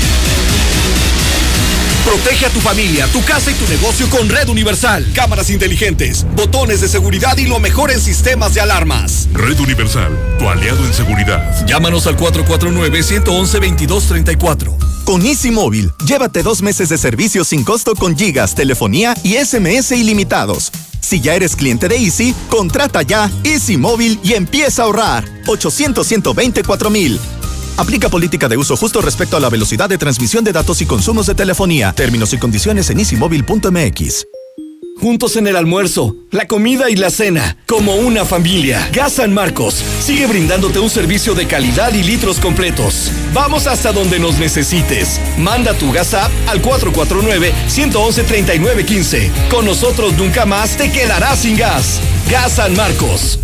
[2.06, 5.10] Protege a tu familia, tu casa y tu negocio con Red Universal.
[5.12, 9.26] Cámaras inteligentes, botones de seguridad y lo mejor en sistemas de alarmas.
[9.32, 11.66] Red Universal, tu aliado en seguridad.
[11.66, 14.76] Llámanos al 449-111-2234.
[15.04, 19.90] Con Easy Móvil, llévate dos meses de servicio sin costo con gigas, telefonía y SMS
[19.90, 20.70] ilimitados.
[21.00, 25.24] Si ya eres cliente de Easy, contrata ya Easy Móvil y empieza a ahorrar.
[25.48, 27.18] 800 124 mil.
[27.76, 31.26] Aplica política de uso justo respecto a la velocidad de transmisión de datos y consumos
[31.26, 31.92] de telefonía.
[31.92, 34.26] Términos y condiciones en easymóvil.mx.
[34.98, 38.88] Juntos en el almuerzo, la comida y la cena, como una familia.
[38.94, 43.10] Gas San Marcos sigue brindándote un servicio de calidad y litros completos.
[43.34, 45.20] Vamos hasta donde nos necesites.
[45.36, 49.30] Manda tu gas app al 449-111-3915.
[49.50, 52.00] Con nosotros nunca más te quedarás sin gas.
[52.30, 53.38] Gas San Marcos.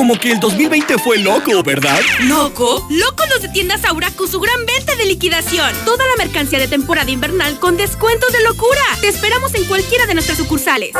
[0.00, 2.00] Como que el 2020 fue loco, ¿verdad?
[2.20, 2.86] ¿Loco?
[2.88, 5.70] Loco los de tiendas Aura con su gran venta de liquidación.
[5.84, 8.80] Toda la mercancía de temporada invernal con descuentos de locura.
[9.02, 10.92] Te esperamos en cualquiera de nuestras sucursales.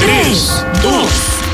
[0.00, 1.53] 3, 2, 1.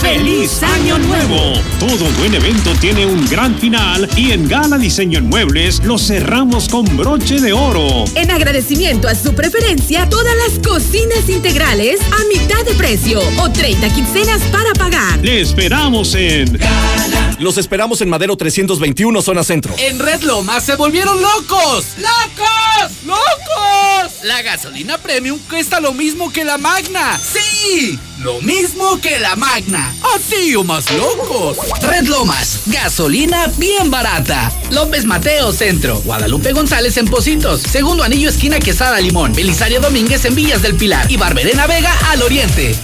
[0.00, 1.52] ¡Feliz Año Nuevo!
[1.78, 6.68] Todo buen evento tiene un gran final y en Gala Diseño en Muebles lo cerramos
[6.68, 8.04] con broche de oro.
[8.14, 13.88] En agradecimiento a su preferencia, todas las cocinas integrales a mitad de precio o 30
[13.90, 15.18] quincenas para pagar.
[15.20, 17.27] Le esperamos en Gala.
[17.38, 19.72] Los esperamos en Madero 321, zona centro.
[19.78, 21.86] En Red Lomas se volvieron locos.
[21.98, 23.04] ¡Locos!
[23.06, 24.24] ¡Locos!
[24.24, 27.16] La gasolina premium cuesta lo mismo que la Magna.
[27.18, 27.96] ¡Sí!
[28.18, 29.94] Lo mismo que la Magna.
[30.16, 31.58] Así o más locos.
[31.82, 34.52] Red Lomas, gasolina bien barata.
[34.70, 36.00] López Mateo Centro.
[36.00, 37.60] Guadalupe González en Positos.
[37.60, 39.32] Segundo anillo esquina Quesada Limón.
[39.32, 41.08] Belisario Domínguez en Villas del Pilar.
[41.08, 42.74] Y Barberena Vega al Oriente.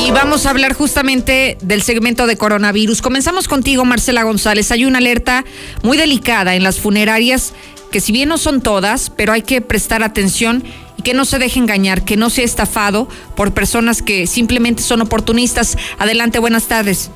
[0.03, 3.03] Y vamos a hablar justamente del segmento de coronavirus.
[3.03, 4.71] Comenzamos contigo, Marcela González.
[4.73, 5.45] Hay una alerta
[5.83, 7.53] muy delicada en las funerarias
[7.93, 10.65] que si bien no son todas, pero hay que prestar atención
[10.97, 15.01] y que no se deje engañar, que no sea estafado por personas que simplemente son
[15.03, 15.77] oportunistas.
[15.99, 17.11] Adelante, buenas tardes.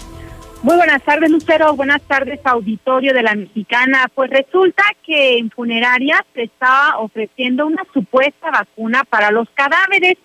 [0.65, 1.75] Muy buenas tardes, Lucero.
[1.77, 4.11] Buenas tardes, auditorio de la Mexicana.
[4.15, 10.17] Pues resulta que en funeraria se estaba ofreciendo una supuesta vacuna para los cadáveres.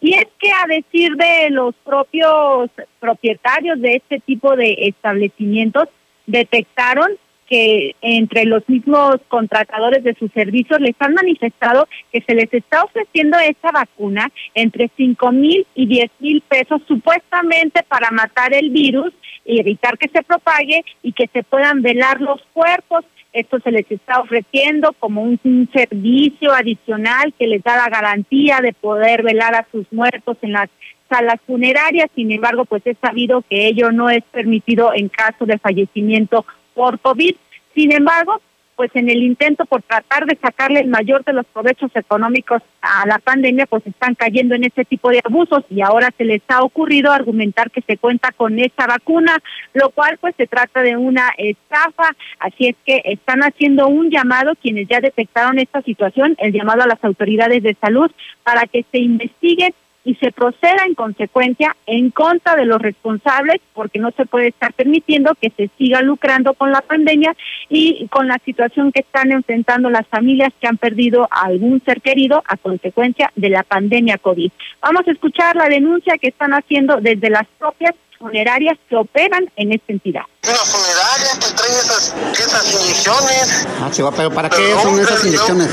[0.00, 2.68] Y es que a decir de los propios
[2.98, 5.88] propietarios de este tipo de establecimientos,
[6.26, 7.12] detectaron
[7.48, 12.82] que entre los mismos contratadores de sus servicios les han manifestado que se les está
[12.82, 19.12] ofreciendo esta vacuna entre cinco mil y diez mil pesos supuestamente para matar el virus
[19.44, 23.04] y evitar que se propague y que se puedan velar los cuerpos.
[23.32, 28.60] Esto se les está ofreciendo como un, un servicio adicional que les da la garantía
[28.62, 30.70] de poder velar a sus muertos en las
[31.08, 32.08] salas funerarias.
[32.14, 36.44] Sin embargo, pues es sabido que ello no es permitido en caso de fallecimiento
[36.76, 37.34] por COVID.
[37.74, 38.40] Sin embargo,
[38.76, 43.06] pues en el intento por tratar de sacarle el mayor de los provechos económicos a
[43.06, 46.62] la pandemia, pues están cayendo en este tipo de abusos y ahora se les ha
[46.62, 49.38] ocurrido argumentar que se cuenta con esa vacuna,
[49.72, 54.52] lo cual pues se trata de una estafa, así es que están haciendo un llamado
[54.60, 58.10] quienes ya detectaron esta situación, el llamado a las autoridades de salud
[58.44, 59.72] para que se investiguen
[60.06, 64.72] y se proceda en consecuencia en contra de los responsables porque no se puede estar
[64.72, 67.36] permitiendo que se siga lucrando con la pandemia
[67.68, 72.00] y con la situación que están enfrentando las familias que han perdido a algún ser
[72.00, 74.52] querido a consecuencia de la pandemia COVID.
[74.80, 79.72] Vamos a escuchar la denuncia que están haciendo desde las propias funerarias que operan en
[79.72, 80.22] esta entidad.
[80.48, 83.66] Una funeraria que trae esas, esas inyecciones.
[83.82, 85.68] Ah, chiva, pero ¿para qué son esas inyecciones?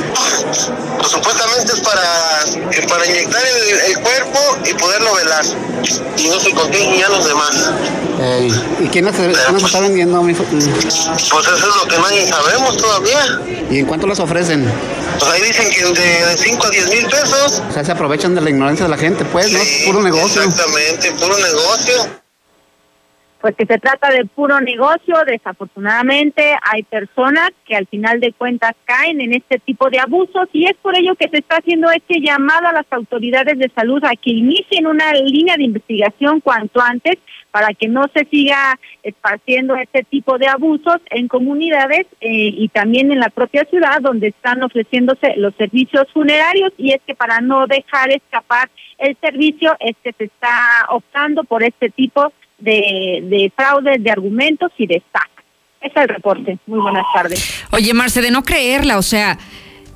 [0.97, 5.45] Pues supuestamente es para, eh, para inyectar el, el cuerpo y poderlo velar.
[6.17, 7.71] Y no se contienen ya los demás.
[8.21, 10.21] Ey, ¿Y quién las, quién las está vendiendo?
[10.21, 13.39] mi- Pues eso es lo que nadie sabemos todavía.
[13.69, 14.71] ¿Y en cuánto las ofrecen?
[15.19, 17.61] Pues ahí dicen que de 5 a 10 mil pesos.
[17.69, 19.59] O sea, se aprovechan de la ignorancia de la gente, pues, ¿no?
[19.85, 20.41] Puro negocio.
[20.43, 22.22] Exactamente, puro negocio.
[23.43, 25.17] Pues que se trata de puro negocio.
[25.27, 30.63] Desafortunadamente hay personas que al final de cuentas caen en este tipo de abusos y
[30.63, 34.15] es por ello que se está haciendo este llamado a las autoridades de salud a
[34.15, 37.17] que inicien una línea de investigación cuanto antes
[37.51, 43.11] para que no se siga esparciendo este tipo de abusos en comunidades eh, y también
[43.11, 47.67] en la propia ciudad donde están ofreciéndose los servicios funerarios y es que para no
[47.67, 54.03] dejar escapar el servicio es que se está optando por este tipo de, de fraudes,
[54.03, 55.29] de argumentos y de estafas.
[55.81, 56.57] Ese es el reporte.
[56.65, 57.65] Muy buenas tardes.
[57.71, 59.37] Oye, Marce, de no creerla, o sea,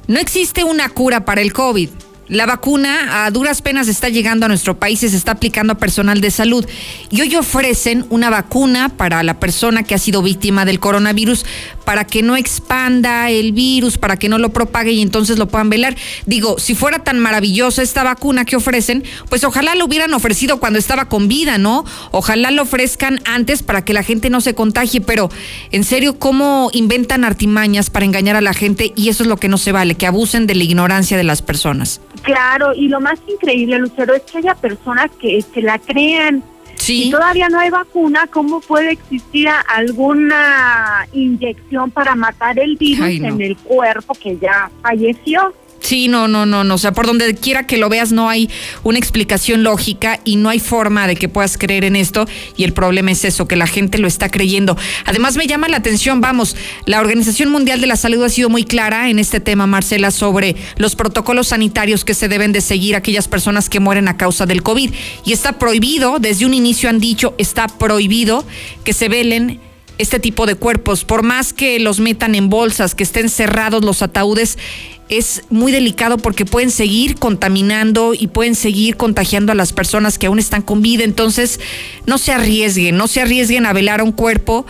[0.08, 1.90] no existe una cura para el COVID.
[2.30, 5.78] La vacuna a duras penas está llegando a nuestro país y se está aplicando a
[5.78, 6.66] personal de salud.
[7.10, 11.46] Y hoy ofrecen una vacuna para la persona que ha sido víctima del coronavirus
[11.86, 15.70] para que no expanda el virus, para que no lo propague y entonces lo puedan
[15.70, 15.96] velar.
[16.26, 20.80] Digo, si fuera tan maravillosa esta vacuna que ofrecen, pues ojalá lo hubieran ofrecido cuando
[20.80, 21.86] estaba con vida, ¿no?
[22.12, 25.30] Ojalá lo ofrezcan antes para que la gente no se contagie, pero
[25.72, 28.92] en serio, ¿cómo inventan artimañas para engañar a la gente?
[28.98, 31.42] Y eso es lo que no se vale, que abusen de la ignorancia de las
[31.42, 32.02] personas.
[32.22, 36.44] Claro, y lo más increíble, Lucero, es que haya personas que se la crean.
[36.76, 37.06] Sí.
[37.06, 43.20] Y todavía no hay vacuna, ¿cómo puede existir alguna inyección para matar el virus Ay,
[43.20, 43.30] no.
[43.30, 45.54] en el cuerpo que ya falleció?
[45.88, 46.76] Sí, no, no, no, no.
[46.76, 48.50] O sea, por donde quiera que lo veas, no hay
[48.84, 52.28] una explicación lógica y no hay forma de que puedas creer en esto.
[52.58, 54.76] Y el problema es eso, que la gente lo está creyendo.
[55.06, 58.66] Además, me llama la atención, vamos, la Organización Mundial de la Salud ha sido muy
[58.66, 63.30] clara en este tema, Marcela, sobre los protocolos sanitarios que se deben de seguir aquellas
[63.30, 64.92] personas que mueren a causa del COVID.
[65.24, 68.46] Y está prohibido, desde un inicio han dicho, está prohibido
[68.84, 69.62] que se velen
[69.98, 74.02] este tipo de cuerpos, por más que los metan en bolsas, que estén cerrados los
[74.02, 74.58] ataúdes,
[75.10, 80.28] es muy delicado porque pueden seguir contaminando y pueden seguir contagiando a las personas que
[80.28, 81.04] aún están con vida.
[81.04, 81.60] Entonces,
[82.06, 84.66] no se arriesguen, no se arriesguen a velar a un cuerpo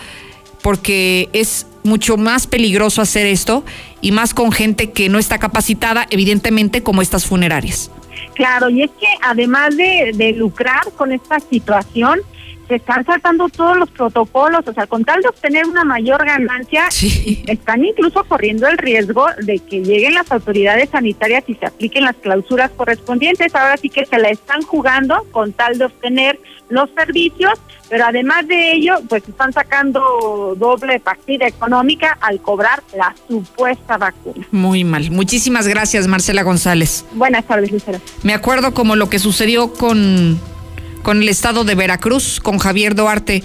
[0.62, 3.64] porque es mucho más peligroso hacer esto
[4.02, 7.90] y más con gente que no está capacitada, evidentemente, como estas funerarias.
[8.36, 12.20] Claro, y es que además de, de lucrar con esta situación,
[12.68, 16.88] se están saltando todos los protocolos, o sea, con tal de obtener una mayor ganancia,
[17.48, 22.16] están incluso corriendo el riesgo de que lleguen las autoridades sanitarias y se apliquen las
[22.16, 23.56] clausuras correspondientes.
[23.56, 27.54] Ahora sí que se la están jugando con tal de obtener los servicios,
[27.90, 34.46] pero además de ello, pues están sacando doble partida económica al cobrar la supuesta vacuna.
[34.52, 35.10] Muy mal.
[35.12, 37.06] Muchísimas gracias, Marcela González.
[37.14, 38.02] Buenas tardes, Lucero.
[38.24, 40.38] Me acuerdo como lo que sucedió con,
[41.08, 43.42] con el estado de Veracruz, con Javier Duarte.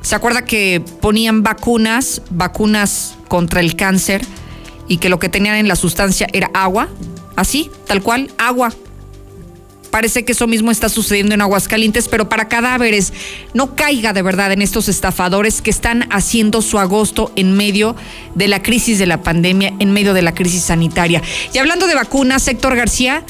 [0.00, 4.24] ¿Se acuerda que ponían vacunas, vacunas contra el cáncer
[4.88, 6.88] y que lo que tenían en la sustancia era agua?
[7.36, 8.72] Así, tal cual, agua.
[9.90, 13.12] Parece que eso mismo está sucediendo en Aguascalientes, pero para cadáveres.
[13.52, 17.94] No caiga de verdad en estos estafadores que están haciendo su agosto en medio
[18.34, 21.20] de la crisis de la pandemia, en medio de la crisis sanitaria.
[21.52, 23.22] Y hablando de vacunas, Héctor García,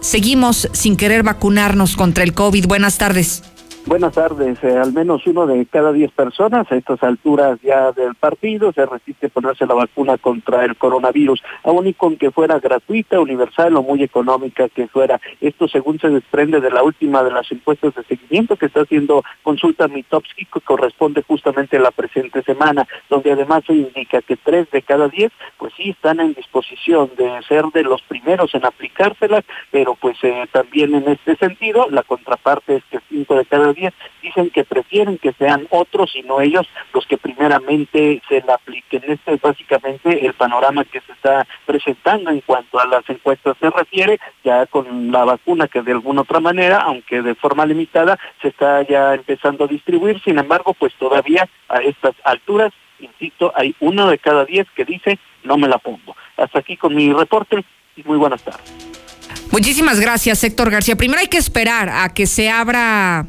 [0.00, 2.66] seguimos sin querer vacunarnos contra el COVID.
[2.66, 3.42] Buenas tardes.
[3.90, 4.62] Buenas tardes.
[4.62, 8.86] Eh, al menos uno de cada diez personas a estas alturas ya del partido se
[8.86, 13.74] resiste a ponerse la vacuna contra el coronavirus, aun y con que fuera gratuita, universal
[13.74, 15.20] o muy económica que fuera.
[15.40, 19.24] Esto según se desprende de la última de las encuestas de seguimiento que está haciendo
[19.42, 24.70] consulta Mitowski, que corresponde justamente a la presente semana, donde además se indica que tres
[24.70, 29.44] de cada diez, pues sí están en disposición de ser de los primeros en aplicárselas,
[29.72, 33.72] pero pues eh, también en este sentido, la contraparte es que cinco de cada
[34.22, 39.02] dicen que prefieren que sean otros y no ellos los que primeramente se la apliquen.
[39.06, 43.70] Este es básicamente el panorama que se está presentando en cuanto a las encuestas se
[43.70, 48.48] refiere, ya con la vacuna que de alguna otra manera, aunque de forma limitada, se
[48.48, 50.20] está ya empezando a distribuir.
[50.22, 55.18] Sin embargo, pues todavía a estas alturas, insisto, hay uno de cada diez que dice
[55.44, 56.16] no me la pongo.
[56.36, 57.64] Hasta aquí con mi reporte
[57.96, 58.90] y muy buenas tardes.
[59.52, 60.96] Muchísimas gracias, Héctor García.
[60.96, 63.26] Primero hay que esperar a que se abra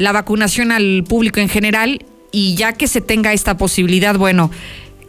[0.00, 4.50] la vacunación al público en general y ya que se tenga esta posibilidad, bueno,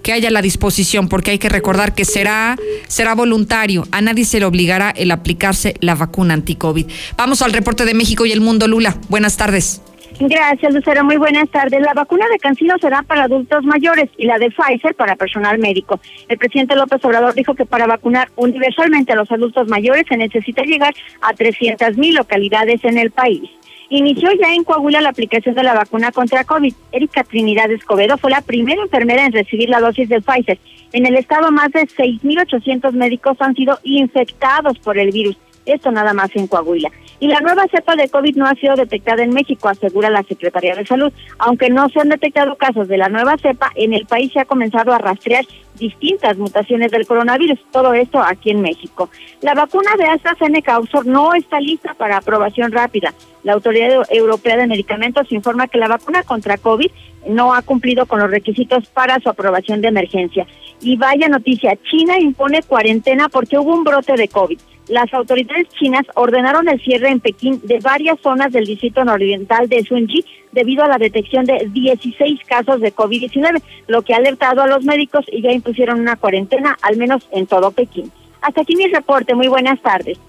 [0.03, 3.87] que haya la disposición, porque hay que recordar que será, será voluntario.
[3.93, 6.87] A nadie se le obligará el aplicarse la vacuna anti-COVID.
[7.15, 8.97] Vamos al reporte de México y el mundo, Lula.
[9.07, 9.81] Buenas tardes.
[10.19, 11.05] Gracias, Lucero.
[11.05, 11.81] Muy buenas tardes.
[11.81, 16.01] La vacuna de Cancino será para adultos mayores y la de Pfizer para personal médico.
[16.27, 20.63] El presidente López Obrador dijo que para vacunar universalmente a los adultos mayores se necesita
[20.63, 23.49] llegar a 300 mil localidades en el país.
[23.93, 26.73] Inició ya en Coahuila la aplicación de la vacuna contra COVID.
[26.93, 30.59] Erika Trinidad Escobedo fue la primera enfermera en recibir la dosis de Pfizer.
[30.93, 35.35] En el estado, más de 6.800 médicos han sido infectados por el virus.
[35.65, 36.89] Esto nada más en Coahuila.
[37.19, 40.73] Y la nueva cepa de COVID no ha sido detectada en México, asegura la Secretaría
[40.73, 41.13] de Salud.
[41.37, 44.45] Aunque no se han detectado casos de la nueva cepa, en el país se ha
[44.45, 45.45] comenzado a rastrear
[45.75, 47.59] distintas mutaciones del coronavirus.
[47.71, 49.09] Todo esto aquí en México.
[49.41, 53.13] La vacuna de AstraZeneca Oxford no está lista para aprobación rápida.
[53.43, 56.89] La Autoridad Europea de Medicamentos informa que la vacuna contra COVID
[57.27, 60.47] no ha cumplido con los requisitos para su aprobación de emergencia.
[60.81, 64.59] Y vaya noticia, China impone cuarentena porque hubo un brote de COVID
[64.91, 69.83] las autoridades chinas ordenaron el cierre en Pekín de varias zonas del distrito nororiental de
[69.83, 74.67] Sunji debido a la detección de 16 casos de COVID-19, lo que ha alertado a
[74.67, 78.11] los médicos y ya impusieron una cuarentena, al menos en todo Pekín.
[78.41, 79.33] Hasta aquí mi reporte.
[79.33, 80.19] Muy buenas tardes.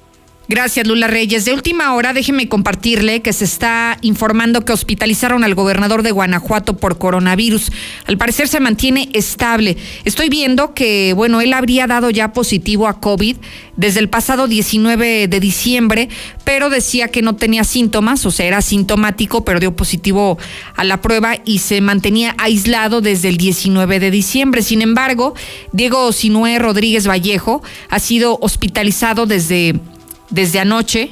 [0.52, 1.46] Gracias, Lula Reyes.
[1.46, 6.76] De última hora, déjeme compartirle que se está informando que hospitalizaron al gobernador de Guanajuato
[6.76, 7.72] por coronavirus.
[8.04, 9.78] Al parecer se mantiene estable.
[10.04, 13.38] Estoy viendo que, bueno, él habría dado ya positivo a COVID
[13.78, 16.10] desde el pasado 19 de diciembre,
[16.44, 20.36] pero decía que no tenía síntomas, o sea, era sintomático, pero dio positivo
[20.76, 24.60] a la prueba y se mantenía aislado desde el 19 de diciembre.
[24.60, 25.34] Sin embargo,
[25.72, 29.80] Diego Sinué Rodríguez Vallejo ha sido hospitalizado desde
[30.32, 31.10] desde anoche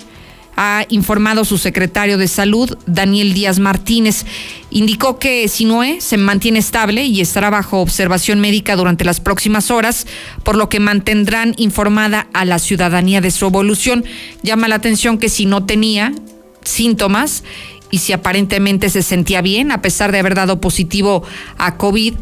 [0.57, 4.27] ha informado su secretario de salud, Daniel Díaz Martínez.
[4.71, 10.07] Indicó que Sinoé se mantiene estable y estará bajo observación médica durante las próximas horas,
[10.43, 14.05] por lo que mantendrán informada a la ciudadanía de su evolución.
[14.43, 16.13] Llama la atención que si no tenía
[16.63, 17.43] síntomas
[17.91, 21.23] y si aparentemente se sentía bien, a pesar de haber dado positivo
[21.57, 22.15] a COVID,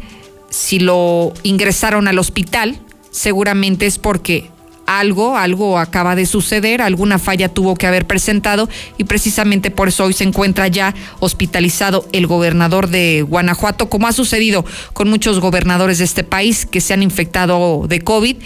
[0.49, 2.79] si lo ingresaron al hospital,
[3.11, 4.49] seguramente es porque
[4.89, 8.67] algo, algo acaba de suceder, alguna falla tuvo que haber presentado
[8.97, 14.13] y precisamente por eso hoy se encuentra ya hospitalizado el gobernador de Guanajuato, como ha
[14.13, 18.37] sucedido con muchos gobernadores de este país que se han infectado de COVID.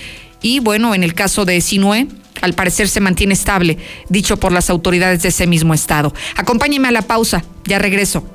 [0.42, 2.08] Y bueno, en el caso de Sinue,
[2.42, 3.78] al parecer se mantiene estable,
[4.10, 6.14] dicho por las autoridades de ese mismo estado.
[6.36, 8.26] Acompáñeme a la pausa, ya regreso.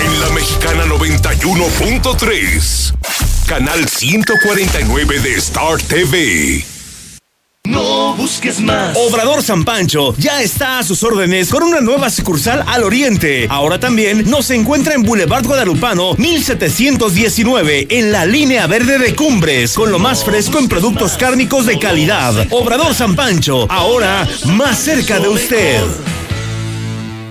[0.00, 2.85] En la mexicana 91.3
[3.46, 6.64] canal 149 de Star TV.
[7.64, 8.96] No busques más.
[8.96, 13.46] Obrador San Pancho ya está a sus órdenes con una nueva sucursal al oriente.
[13.48, 19.92] Ahora también nos encuentra en Boulevard Guadalupano 1719 en la línea verde de Cumbres con
[19.92, 22.46] lo más fresco en productos cárnicos de calidad.
[22.50, 25.82] Obrador San Pancho, ahora más cerca de usted.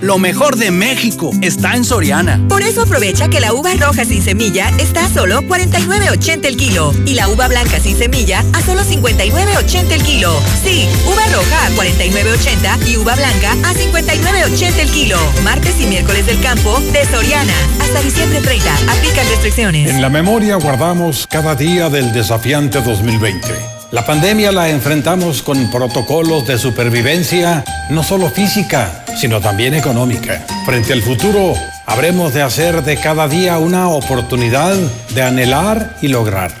[0.00, 2.40] Lo mejor de México está en Soriana.
[2.48, 6.92] Por eso aprovecha que la uva roja sin semilla está a solo 49.80 el kilo
[7.06, 10.38] y la uva blanca sin semilla a solo 59.80 el kilo.
[10.62, 15.18] Sí, uva roja a 49.80 y uva blanca a 59.80 el kilo.
[15.42, 17.54] Martes y miércoles del campo de Soriana.
[17.80, 18.74] Hasta diciembre 30.
[18.92, 19.90] Aplican restricciones.
[19.90, 26.46] En la memoria guardamos cada día del desafiante 2020 la pandemia la enfrentamos con protocolos
[26.46, 30.44] de supervivencia, no solo física, sino también económica.
[30.66, 31.54] Frente al futuro,
[31.86, 34.76] habremos de hacer de cada día una oportunidad
[35.14, 36.52] de anhelar y lograr,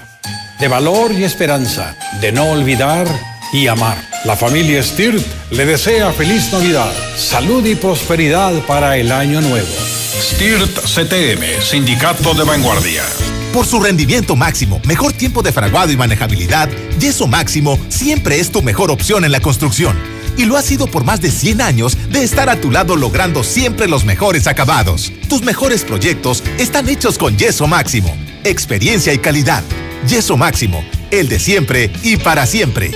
[0.58, 3.06] de valor y esperanza, de no olvidar
[3.52, 3.98] y amar.
[4.24, 9.68] La familia Stirt le desea feliz Navidad, salud y prosperidad para el año nuevo.
[10.22, 13.02] Stirt CTM, Sindicato de Vanguardia.
[13.56, 16.68] Por su rendimiento máximo, mejor tiempo de fraguado y manejabilidad,
[17.00, 19.98] Yeso Máximo siempre es tu mejor opción en la construcción.
[20.36, 23.42] Y lo ha sido por más de 100 años de estar a tu lado logrando
[23.42, 25.10] siempre los mejores acabados.
[25.30, 28.14] Tus mejores proyectos están hechos con Yeso Máximo.
[28.44, 29.64] Experiencia y calidad.
[30.06, 32.90] Yeso Máximo, el de siempre y para siempre.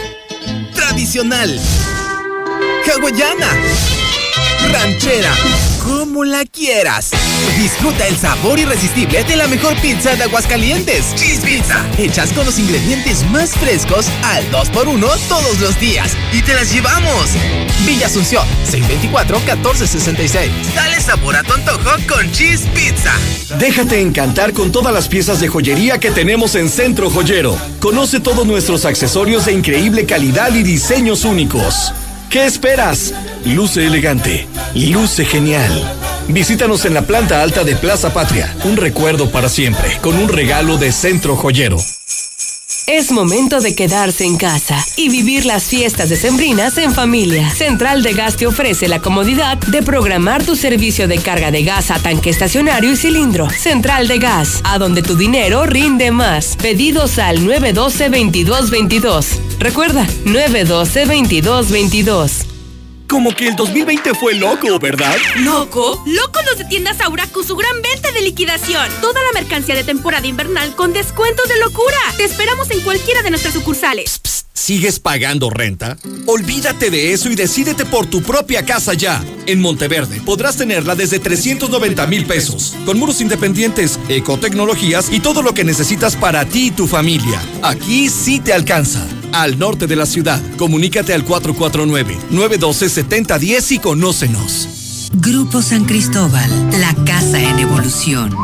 [0.74, 1.58] Tradicional.
[2.86, 3.48] Hawaiana.
[4.70, 5.34] Ranchera.
[5.82, 7.12] Como la quieras
[7.56, 11.14] Disfruta el sabor irresistible de la mejor pizza de Aguascalientes.
[11.14, 11.84] Cheese Pizza.
[11.98, 16.16] Hechas con los ingredientes más frescos al 2x1 todos los días.
[16.32, 17.30] Y te las llevamos.
[17.86, 20.50] Villa Asunción, 624-1466.
[20.74, 23.12] Dale sabor a tu antojo con Cheese Pizza.
[23.58, 27.56] Déjate encantar con todas las piezas de joyería que tenemos en Centro Joyero.
[27.80, 31.92] Conoce todos nuestros accesorios de increíble calidad y diseños únicos.
[32.28, 33.12] ¿Qué esperas?
[33.44, 36.09] Luce elegante, luce genial.
[36.32, 38.54] Visítanos en la planta alta de Plaza Patria.
[38.64, 41.76] Un recuerdo para siempre, con un regalo de Centro Joyero.
[42.86, 47.50] Es momento de quedarse en casa y vivir las fiestas decembrinas en familia.
[47.50, 51.90] Central de Gas te ofrece la comodidad de programar tu servicio de carga de gas
[51.90, 53.50] a tanque estacionario y cilindro.
[53.50, 56.56] Central de Gas, a donde tu dinero rinde más.
[56.56, 59.26] Pedidos al 912-2222.
[59.60, 62.49] Recuerda, 912-2222.
[63.10, 65.16] Como que el 2020 fue loco, ¿verdad?
[65.38, 66.00] ¿Loco?
[66.06, 68.88] ¡Loco los de tiendas Aura con su gran venta de liquidación!
[69.00, 71.98] Toda la mercancía de temporada invernal con descuentos de locura.
[72.16, 74.20] Te esperamos en cualquiera de nuestras sucursales.
[74.52, 75.96] ¿Sigues pagando renta?
[76.26, 79.22] Olvídate de eso y decídete por tu propia casa ya.
[79.46, 85.54] En Monteverde podrás tenerla desde 390 mil pesos, con muros independientes, ecotecnologías y todo lo
[85.54, 87.40] que necesitas para ti y tu familia.
[87.62, 89.06] Aquí sí te alcanza.
[89.32, 95.08] Al norte de la ciudad, comunícate al 449-912-7010 y conócenos.
[95.12, 98.36] Grupo San Cristóbal, la casa en evolución.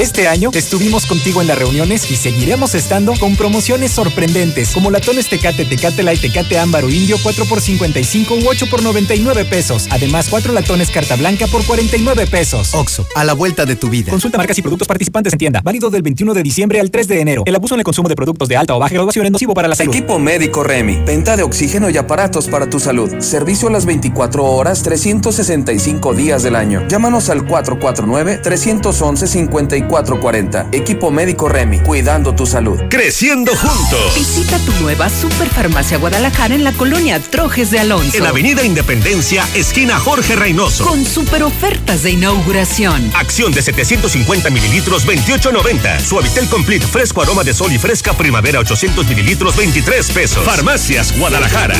[0.00, 5.28] Este año estuvimos contigo en las reuniones y seguiremos estando con promociones sorprendentes como latones
[5.28, 9.88] Tecate, Tecate Light, Tecate Ámbar o Indio 4 por 55 u 8 por 99 pesos.
[9.90, 12.74] Además, 4 latones Carta Blanca por 49 pesos.
[12.74, 14.10] Oxo, a la vuelta de tu vida.
[14.10, 15.60] Consulta marcas y productos participantes en tienda.
[15.62, 17.42] Válido del 21 de diciembre al 3 de enero.
[17.44, 19.68] El abuso en el consumo de productos de alta o baja graduación es nocivo para
[19.68, 19.94] la salud.
[19.94, 21.02] Equipo médico Remy.
[21.04, 23.18] Venta de oxígeno y aparatos para tu salud.
[23.18, 26.88] Servicio a las 24 horas, 365 días del año.
[26.88, 30.68] Llámanos al 449 311 54 440.
[30.72, 32.80] Equipo médico Remy, cuidando tu salud.
[32.88, 34.14] Creciendo juntos.
[34.14, 38.16] Visita tu nueva Superfarmacia Guadalajara en la colonia Trojes de Alonso.
[38.16, 40.84] En Avenida Independencia, esquina Jorge Reynoso.
[40.84, 43.10] Con super ofertas de inauguración.
[43.14, 45.98] Acción de 750 mililitros, 28.90.
[46.00, 50.44] Suavitel Complete, fresco aroma de sol y fresca primavera, 800 mililitros, 23 pesos.
[50.44, 51.74] Farmacias Guadalajara.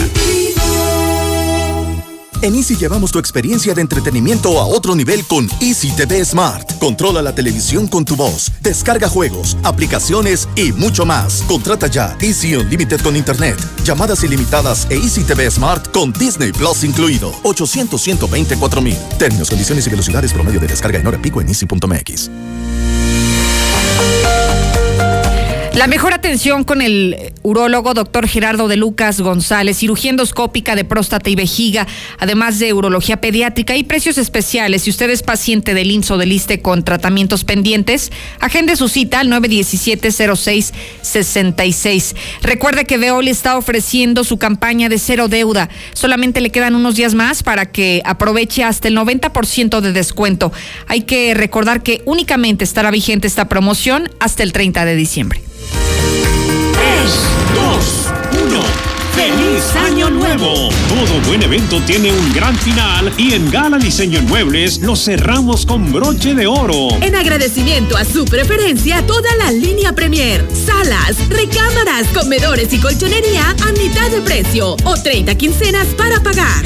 [2.42, 6.78] En Easy llevamos tu experiencia de entretenimiento a otro nivel con Easy TV Smart.
[6.78, 11.42] Controla la televisión con tu voz, descarga juegos, aplicaciones y mucho más.
[11.42, 16.82] Contrata ya Easy Unlimited con Internet, llamadas ilimitadas e Easy TV Smart con Disney Plus
[16.82, 17.30] incluido.
[17.42, 18.96] 800 124 mil.
[19.18, 22.30] Términos, condiciones y velocidades promedio de descarga en hora pico en easy.mx.
[25.80, 31.30] La mejor atención con el urólogo doctor Gerardo de Lucas González, cirugía endoscópica de próstata
[31.30, 31.86] y vejiga,
[32.18, 34.82] además de urología pediátrica y precios especiales.
[34.82, 39.28] Si usted es paciente del INSO del ISTE con tratamientos pendientes, agende su cita al
[39.28, 42.14] 917-0666.
[42.42, 45.70] Recuerde que Veoli está ofreciendo su campaña de cero deuda.
[45.94, 50.52] Solamente le quedan unos días más para que aproveche hasta el 90% de descuento.
[50.88, 55.40] Hay que recordar que únicamente estará vigente esta promoción hasta el 30 de diciembre.
[56.10, 57.99] 2, 1.
[59.20, 60.70] ¡Feliz Año Nuevo!
[60.88, 65.66] Todo buen evento tiene un gran final y en Gala Diseño en Muebles lo cerramos
[65.66, 66.88] con broche de oro.
[67.02, 73.72] En agradecimiento a su preferencia, toda la línea Premier, salas, recámaras, comedores y colchonería a
[73.72, 76.64] mitad de precio o 30 quincenas para pagar.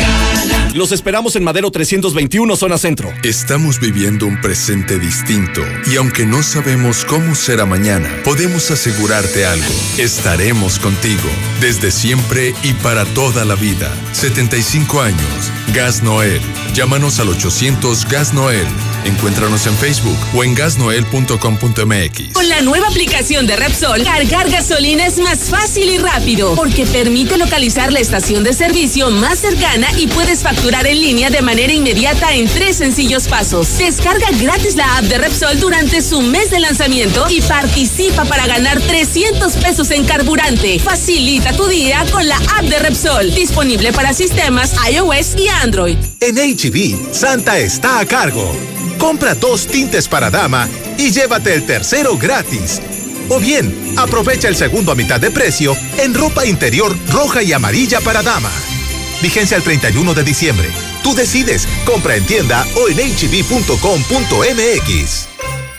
[0.74, 3.12] Los esperamos en Madero 321, zona centro.
[3.22, 9.72] Estamos viviendo un presente distinto y aunque no sabemos cómo será mañana, podemos asegurarte algo.
[9.98, 11.28] Estaremos contigo
[11.60, 13.90] desde siempre y para toda la vida.
[14.12, 15.52] 75 años.
[15.72, 16.40] Gas Noel.
[16.74, 18.66] Llámanos al 800 Gas Noel.
[19.04, 22.32] Encuéntranos en Facebook o en gasnoel.com.mx.
[22.32, 27.36] Con la nueva aplicación de Repsol, cargar gasolina es más fácil y rápido porque permite
[27.36, 32.34] localizar la estación de servicio más cercana y puedes facturar en línea de manera inmediata
[32.34, 33.78] en tres sencillos pasos.
[33.78, 38.80] Descarga gratis la app de Repsol durante su mes de lanzamiento y participa para ganar
[38.80, 40.78] 300 pesos en carburante.
[40.78, 45.98] Facilita tu día con la app de Repsol, disponible para sistemas iOS y Android.
[46.20, 48.50] En HB, Santa está a cargo.
[48.98, 52.80] Compra dos tintes para dama y llévate el tercero gratis.
[53.28, 58.00] O bien, aprovecha el segundo a mitad de precio en ropa interior roja y amarilla
[58.00, 58.50] para dama.
[59.22, 60.68] Vigencia el 31 de diciembre.
[61.02, 63.74] Tú decides, compra en tienda o en hb.com.mx.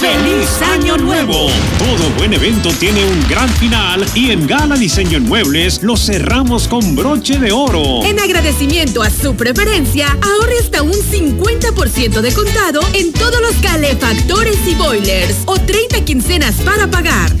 [0.00, 1.48] ¡Feliz Año Nuevo!
[1.76, 6.68] Todo buen evento tiene un gran final y en Gala Diseño en Muebles lo cerramos
[6.68, 8.04] con broche de oro.
[8.04, 14.58] En agradecimiento a su preferencia, ahorre hasta un 50% de contado en todos los calefactores
[14.68, 17.32] y boilers o 30 quincenas para pagar.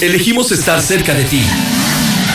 [0.00, 1.40] Elegimos estar cerca de ti.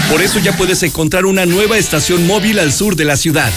[0.09, 3.51] Por eso ya puedes encontrar una nueva estación móvil al sur de la ciudad.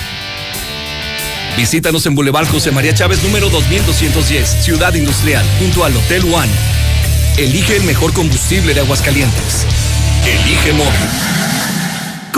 [1.56, 6.50] Visítanos en Boulevard José María Chávez número 2210, Ciudad Industrial, junto al Hotel One.
[7.36, 9.66] Elige el mejor combustible de Aguascalientes.
[10.26, 11.59] Elige móvil.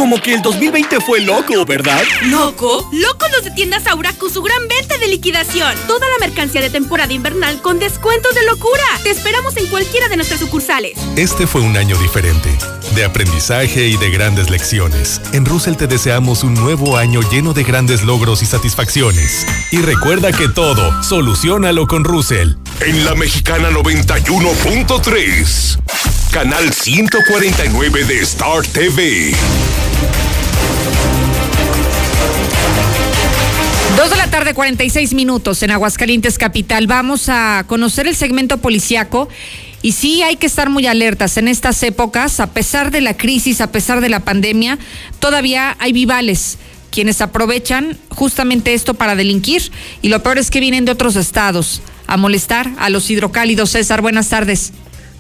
[0.03, 2.03] Como que el 2020 fue loco, ¿verdad?
[2.23, 2.89] ¿Loco?
[2.91, 5.77] Loco los de tiendas Aura con su gran venta de liquidación.
[5.87, 8.83] Toda la mercancía de temporada invernal con descuentos de locura.
[9.05, 10.99] Te esperamos en cualquiera de nuestras sucursales.
[11.15, 12.51] Este fue un año diferente,
[12.97, 15.21] de aprendizaje y de grandes lecciones.
[15.33, 19.47] En Russell te deseamos un nuevo año lleno de grandes logros y satisfacciones.
[19.71, 22.55] Y recuerda que todo, solucionalo con Russell.
[22.81, 25.79] En la Mexicana 91.3,
[26.33, 29.35] canal 149 de Star TV.
[33.99, 36.87] Dos de la tarde, 46 minutos en Aguascalientes Capital.
[36.87, 39.29] Vamos a conocer el segmento policiaco.
[39.83, 43.61] Y sí, hay que estar muy alertas en estas épocas, a pesar de la crisis,
[43.61, 44.79] a pesar de la pandemia,
[45.19, 46.57] todavía hay vivales
[46.91, 49.71] quienes aprovechan justamente esto para delinquir.
[50.01, 53.71] Y lo peor es que vienen de otros estados a molestar a los hidrocálidos.
[53.71, 54.73] César, buenas tardes.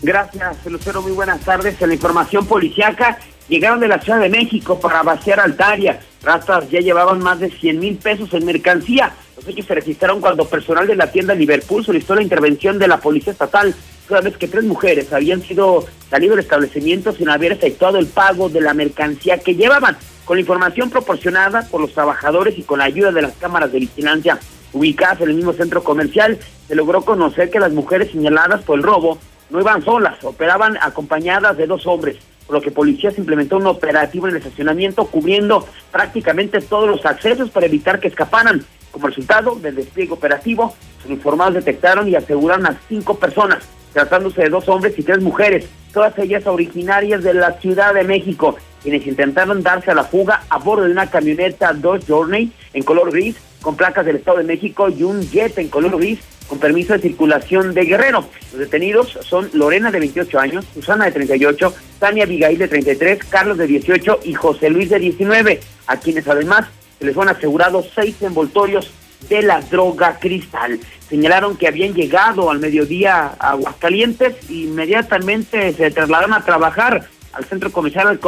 [0.02, 1.00] Gracias, Lucero.
[1.00, 1.80] Muy buenas tardes.
[1.80, 6.00] En la información policiaca, llegaron de la Ciudad de México para vaciar Altaria.
[6.24, 9.12] Ratas ya llevaban más de 100 mil pesos en mercancía.
[9.36, 12.98] Los hechos se registraron cuando personal de la tienda Liverpool solicitó la intervención de la
[12.98, 13.76] Policía Estatal,
[14.08, 18.48] toda vez que tres mujeres habían sido salido del establecimiento sin haber efectuado el pago
[18.48, 19.96] de la mercancía que llevaban.
[20.24, 23.78] Con la información proporcionada por los trabajadores y con la ayuda de las cámaras de
[23.78, 24.40] vigilancia
[24.72, 28.82] ubicadas en el mismo centro comercial, se logró conocer que las mujeres señaladas por el
[28.82, 29.18] robo
[29.52, 34.26] no iban solas, operaban acompañadas de dos hombres por lo que policías implementó un operativo
[34.26, 38.64] en el estacionamiento cubriendo prácticamente todos los accesos para evitar que escaparan.
[38.90, 44.50] Como resultado del despliegue operativo, los uniformados detectaron y aseguraron a cinco personas, tratándose de
[44.50, 49.62] dos hombres y tres mujeres, todas ellas originarias de la Ciudad de México, quienes intentaron
[49.62, 53.76] darse a la fuga a bordo de una camioneta Dodge Journey en color gris, con
[53.76, 56.18] placas del Estado de México y un jet en color gris
[56.52, 58.26] con permiso de circulación de Guerrero.
[58.50, 63.56] Los detenidos son Lorena de 28 años, Susana de 38, Tania Abigail de 33, Carlos
[63.56, 66.66] de 18 y José Luis de 19, a quienes además
[66.98, 68.92] se les fueron asegurados seis envoltorios
[69.30, 70.78] de la droga cristal.
[71.08, 77.44] Señalaron que habían llegado al mediodía a Aguascalientes e inmediatamente se trasladaron a trabajar al
[77.46, 78.20] centro comercial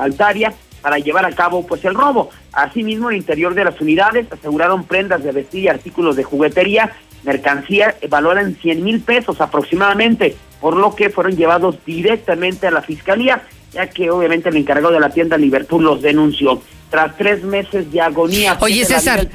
[0.00, 2.30] Altaria para llevar a cabo pues el robo.
[2.52, 6.92] Asimismo, en el interior de las unidades aseguraron prendas de vestir y artículos de juguetería
[7.24, 12.82] mercancía valora en 100 mil pesos aproximadamente, por lo que fueron llevados directamente a la
[12.82, 13.42] fiscalía,
[13.72, 16.62] ya que obviamente el encargado de la tienda Liverpool los denunció.
[16.90, 18.58] Tras tres meses de agonía.
[18.60, 19.26] Oye, César.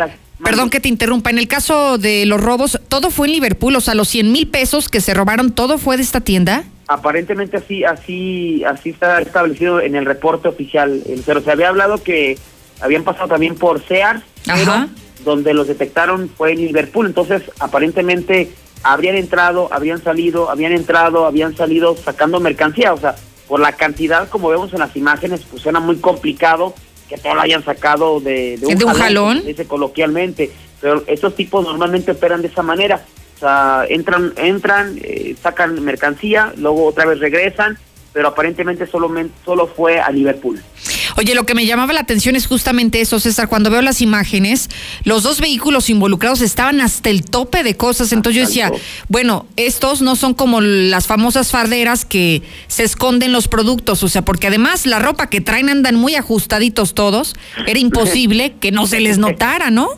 [0.43, 1.31] Perdón que te interrumpa.
[1.31, 3.75] En el caso de los robos, ¿todo fue en Liverpool?
[3.75, 6.63] O sea, los 100 mil pesos que se robaron, ¿todo fue de esta tienda?
[6.87, 11.01] Aparentemente así, así, así está establecido en el reporte oficial.
[11.25, 12.37] Pero se había hablado que
[12.79, 14.87] habían pasado también por Sears, pero
[15.27, 17.05] donde los detectaron fue en Liverpool.
[17.05, 18.49] Entonces, aparentemente
[18.81, 22.93] habrían entrado, habían salido, habían entrado, habían salido sacando mercancía.
[22.93, 23.15] O sea,
[23.47, 26.73] por la cantidad, como vemos en las imágenes, pues suena muy complicado
[27.09, 30.49] que todo lo hayan sacado de, un, jalón, dice coloquialmente.
[30.79, 33.03] Pero estos tipos normalmente operan de esa manera.
[33.35, 37.77] O sea, entran, entran, eh, sacan mercancía, luego otra vez regresan,
[38.13, 39.13] pero aparentemente solo,
[39.45, 40.61] solo fue a Liverpool.
[41.17, 43.49] Oye, lo que me llamaba la atención es justamente eso, César.
[43.49, 44.69] Cuando veo las imágenes,
[45.03, 48.11] los dos vehículos involucrados estaban hasta el tope de cosas.
[48.13, 48.71] Entonces yo decía,
[49.09, 54.03] bueno, estos no son como las famosas farderas que se esconden los productos.
[54.03, 57.35] O sea, porque además la ropa que traen andan muy ajustaditos todos.
[57.65, 59.89] Era imposible que no se les notara, ¿no?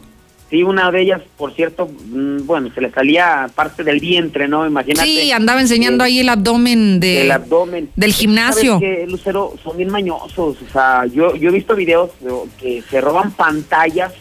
[0.50, 4.66] Sí, una de ellas, por cierto, mm, bueno, se le salía parte del vientre, ¿no?
[4.66, 5.08] Imagínate.
[5.08, 7.90] Sí, andaba enseñando ahí el abdomen de, el abdomen.
[7.96, 8.80] del gimnasio.
[8.80, 12.10] Que Lucero son bien mañosos, o sea, yo yo he visto videos
[12.60, 14.14] que se roban pantallas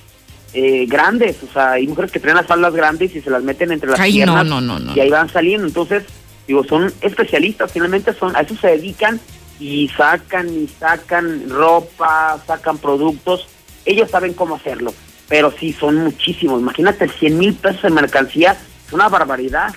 [0.52, 3.72] eh, grandes, o sea, hay mujeres que traen las faldas grandes y se las meten
[3.72, 6.04] entre las piernas no, no, no, y ahí van saliendo, entonces,
[6.46, 9.18] digo, son especialistas, finalmente son a eso se dedican
[9.60, 13.46] y sacan y sacan ropa, sacan productos,
[13.86, 14.92] ellos saben cómo hacerlo
[15.28, 16.60] pero sí, son muchísimos.
[16.60, 18.56] Imagínate, 100 mil pesos de mercancía,
[18.86, 19.74] es una barbaridad.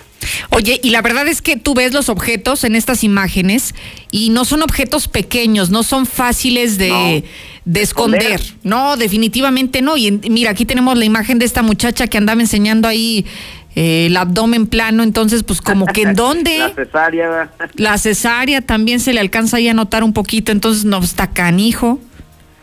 [0.50, 3.74] Oye, y la verdad es que tú ves los objetos en estas imágenes
[4.10, 7.24] y no son objetos pequeños, no son fáciles de,
[7.74, 8.40] esconder.
[8.62, 9.96] No, definitivamente no.
[9.96, 13.26] Y mira, aquí tenemos la imagen de esta muchacha que andaba enseñando ahí
[13.74, 16.58] eh, el abdomen plano, entonces pues como que en dónde...
[16.58, 17.50] la cesárea.
[17.74, 21.98] La cesárea también se le alcanza ahí a notar un poquito, entonces no está canijo.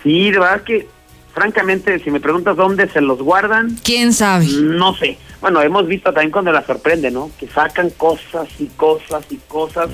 [0.04, 0.88] Sí, de verdad que
[1.34, 4.48] francamente, si me preguntas dónde se los guardan, quién sabe.
[4.48, 5.18] No sé.
[5.42, 7.32] Bueno, hemos visto también cuando la sorprende, ¿no?
[7.40, 9.90] Que sacan cosas y cosas y cosas.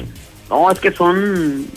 [0.50, 1.68] No, es que son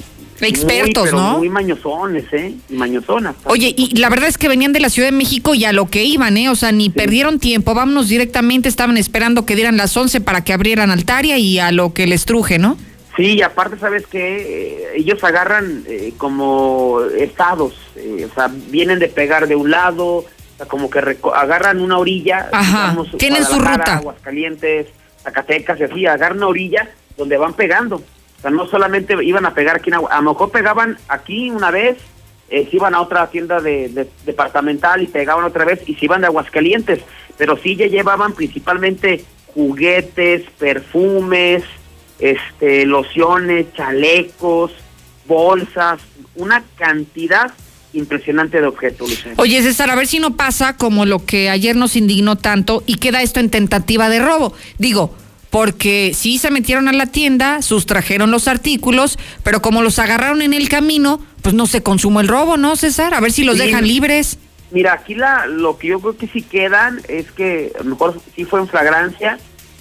[0.41, 1.39] expertos, ¿no?
[1.39, 2.55] Muy mañosones, ¿eh?
[2.69, 3.37] Y mañosonas.
[3.45, 5.87] Oye, y la verdad es que venían de la Ciudad de México y a lo
[5.87, 6.49] que iban, ¿eh?
[6.49, 10.53] O sea, ni perdieron tiempo, vámonos directamente, estaban esperando que dieran las 11 para que
[10.53, 12.77] abrieran Altaria y a lo que les truje, ¿no?
[13.19, 14.37] Sí, y aparte, ¿sabes qué?
[14.39, 20.19] Eh, ellos agarran eh, como estados, eh, o sea, vienen de pegar de un lado,
[20.19, 21.01] o sea, como que
[21.35, 23.97] agarran una orilla, Ajá, tienen su ruta.
[23.97, 24.87] Aguascalientes,
[25.25, 27.97] Zacatecas y así, agarran una orilla donde van pegando.
[27.97, 31.73] O sea, no solamente iban a pegar aquí, en, a lo mejor pegaban aquí una
[31.73, 31.99] vez,
[32.49, 36.29] se iban a otra tienda de, departamental y pegaban otra vez y se iban de
[36.29, 37.01] Aguascalientes,
[37.37, 41.65] pero sí ya llevaban principalmente juguetes, perfumes,
[42.19, 44.73] este, lociones, chalecos,
[45.27, 46.01] bolsas,
[46.35, 47.53] una cantidad
[47.93, 49.25] impresionante de objetos.
[49.37, 52.97] Oye, César, a ver si no pasa como lo que ayer nos indignó tanto y
[52.97, 54.55] queda esto en tentativa de robo.
[54.79, 55.15] Digo,
[55.51, 60.53] porque sí se metieron a la tienda, sustrajeron los artículos, pero como los agarraron en
[60.53, 63.15] el camino, pues no se consumó el robo, ¿no, César?
[63.15, 64.39] A ver si los dejan libres.
[64.71, 68.21] Mira, aquí la, lo que yo creo que sí quedan es que a lo mejor
[68.37, 69.39] sí fue en flagrancia,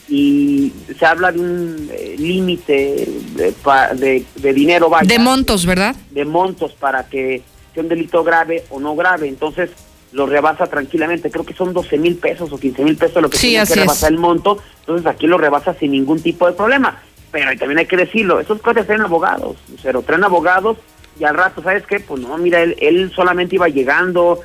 [0.10, 6.24] y se habla de un eh, límite de, de, dinero vaya, de montos verdad de
[6.24, 7.42] montos para que
[7.74, 9.28] sea un delito grave o no grave.
[9.28, 9.70] Entonces
[10.14, 11.30] lo rebasa tranquilamente.
[11.30, 14.12] Creo que son 12 mil pesos o 15 mil pesos lo que tiene que rebasar
[14.12, 14.60] el monto.
[14.80, 17.02] Entonces aquí lo rebasa sin ningún tipo de problema.
[17.32, 20.78] Pero también hay que decirlo esos cosas traen abogados pero traen abogados
[21.20, 24.40] y al rato sabes qué pues no mira él, él solamente iba llegando.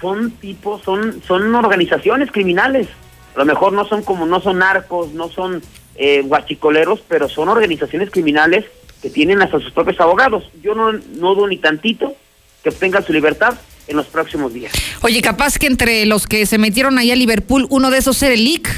[0.00, 2.88] Son tipos son son organizaciones criminales
[3.34, 5.62] a lo mejor no son como, no son narcos, no son
[5.96, 8.64] eh, guachicoleros, pero son organizaciones criminales
[9.00, 10.44] que tienen hasta sus propios abogados.
[10.62, 12.14] Yo no, no dudo ni tantito
[12.62, 13.54] que obtengan su libertad
[13.88, 14.72] en los próximos días.
[15.02, 18.34] Oye, capaz que entre los que se metieron ahí a Liverpool, uno de esos era
[18.34, 18.68] el Lick.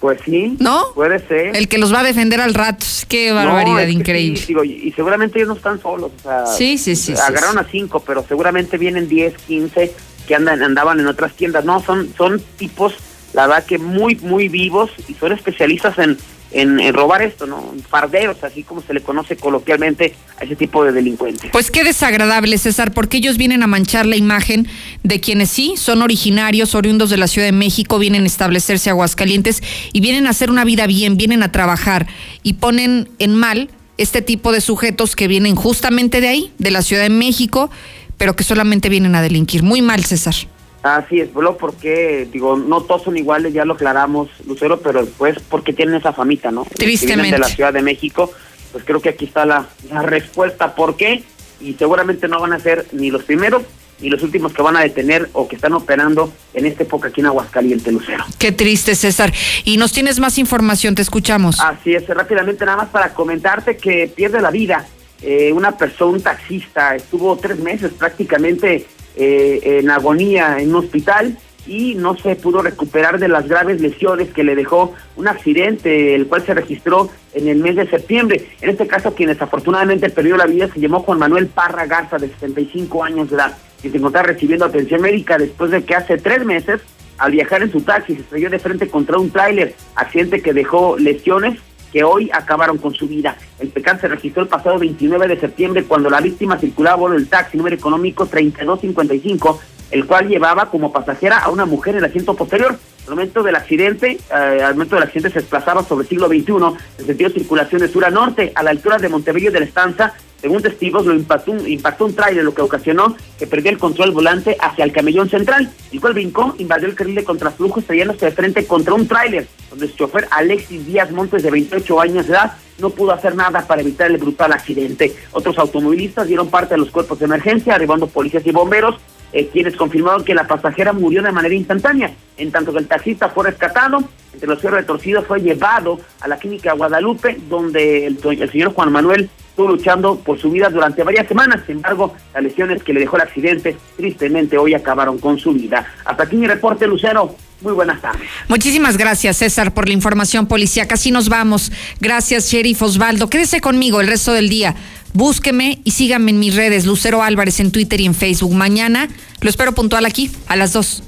[0.00, 0.92] Pues sí, ¿no?
[0.94, 1.54] Puede ser.
[1.54, 2.86] El que los va a defender al rato.
[3.06, 4.40] Qué barbaridad, increíble.
[4.64, 6.10] y seguramente ellos no están solos.
[6.56, 7.12] sí, sí, sí.
[7.12, 9.94] Agarraron a cinco, pero seguramente vienen 10, 15
[10.26, 11.66] que andan, andaban en otras tiendas.
[11.66, 12.94] No, son, son tipos
[13.32, 16.16] la verdad que muy, muy vivos y son especialistas en,
[16.52, 17.74] en, robar esto, ¿no?
[17.88, 21.50] Farderos, así como se le conoce coloquialmente a ese tipo de delincuentes.
[21.52, 24.66] Pues qué desagradable, César, porque ellos vienen a manchar la imagen
[25.02, 28.92] de quienes sí son originarios, oriundos de la Ciudad de México, vienen a establecerse a
[28.92, 29.62] Aguascalientes
[29.92, 32.06] y vienen a hacer una vida bien, vienen a trabajar
[32.42, 36.82] y ponen en mal este tipo de sujetos que vienen justamente de ahí, de la
[36.82, 37.70] Ciudad de México,
[38.16, 39.62] pero que solamente vienen a delinquir.
[39.62, 40.34] Muy mal, César.
[40.82, 45.38] Así es, bueno, porque, digo, no todos son iguales, ya lo aclaramos, Lucero, pero pues
[45.48, 46.64] porque tienen esa famita, ¿no?
[46.64, 47.32] Tristemente.
[47.32, 48.32] de la Ciudad de México,
[48.72, 51.22] pues creo que aquí está la, la respuesta, ¿por qué?
[51.60, 53.62] Y seguramente no van a ser ni los primeros
[54.00, 57.20] y los últimos que van a detener o que están operando en esta época aquí
[57.20, 58.24] en Aguascalientes, Lucero.
[58.38, 59.32] Qué triste, César.
[59.64, 61.60] Y nos tienes más información, te escuchamos.
[61.60, 64.86] Así es, rápidamente nada más para comentarte que pierde la vida
[65.22, 71.36] eh, una persona, un taxista, estuvo tres meses prácticamente eh, en agonía en un hospital
[71.66, 76.26] y no se pudo recuperar de las graves lesiones que le dejó un accidente, el
[76.26, 78.46] cual se registró en el mes de septiembre.
[78.60, 82.28] En este caso, quien desafortunadamente perdió la vida se llamó Juan Manuel Parra Garza, de
[82.28, 86.44] 65 años de edad, y se encontraba recibiendo atención médica después de que hace tres
[86.44, 86.80] meses,
[87.18, 90.98] al viajar en su taxi, se estrelló de frente contra un tráiler, accidente que dejó
[90.98, 91.58] lesiones
[91.92, 93.36] que hoy acabaron con su vida.
[93.58, 97.14] El pecado se registró el pasado 29 de septiembre cuando la víctima circulaba a bordo
[97.16, 99.60] del taxi número económico 3255
[99.90, 102.78] el cual llevaba como pasajera a una mujer en el asiento posterior.
[103.04, 106.78] Al momento del accidente, eh, al momento del accidente se desplazaba sobre el siglo XXI
[106.98, 109.66] en sentido de circulación de sur a norte, a la altura de Montevideo de la
[109.66, 110.14] Estanza.
[110.40, 114.56] Según testigos, lo impactó, impactó un tráiler, lo que ocasionó que perdió el control volante
[114.58, 118.66] hacia el camellón central, el cual brincó, invadió el carril de contraflujo, estrellándose de frente
[118.66, 122.90] contra un tráiler, donde el chofer Alexis Díaz Montes, de 28 años de edad, no
[122.90, 125.14] pudo hacer nada para evitar el brutal accidente.
[125.32, 128.96] Otros automovilistas dieron parte a los cuerpos de emergencia, arribando policías y bomberos,
[129.32, 133.28] eh, quienes confirmaron que la pasajera murió de manera instantánea, en tanto que el taxista
[133.28, 134.02] fue rescatado,
[134.32, 138.18] entre los cierres retorcidos fue llevado a la clínica Guadalupe, donde el,
[138.50, 142.82] señor Juan Manuel estuvo luchando por su vida durante varias semanas, sin embargo, las lesiones
[142.82, 145.86] que le dejó el accidente, tristemente hoy acabaron con su vida.
[146.04, 147.34] Hasta aquí mi reporte, Lucero.
[147.60, 148.22] Muy buenas tardes.
[148.48, 150.94] Muchísimas gracias, César, por la información policíaca.
[150.94, 151.70] Así nos vamos.
[152.00, 153.28] Gracias, Sheriff Osvaldo.
[153.28, 154.74] Quédese conmigo el resto del día.
[155.12, 158.54] Búsqueme y síganme en mis redes, Lucero Álvarez en Twitter y en Facebook.
[158.54, 161.02] Mañana lo espero puntual aquí a las 2.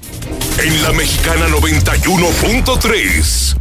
[0.64, 3.56] En la Mexicana 91.3,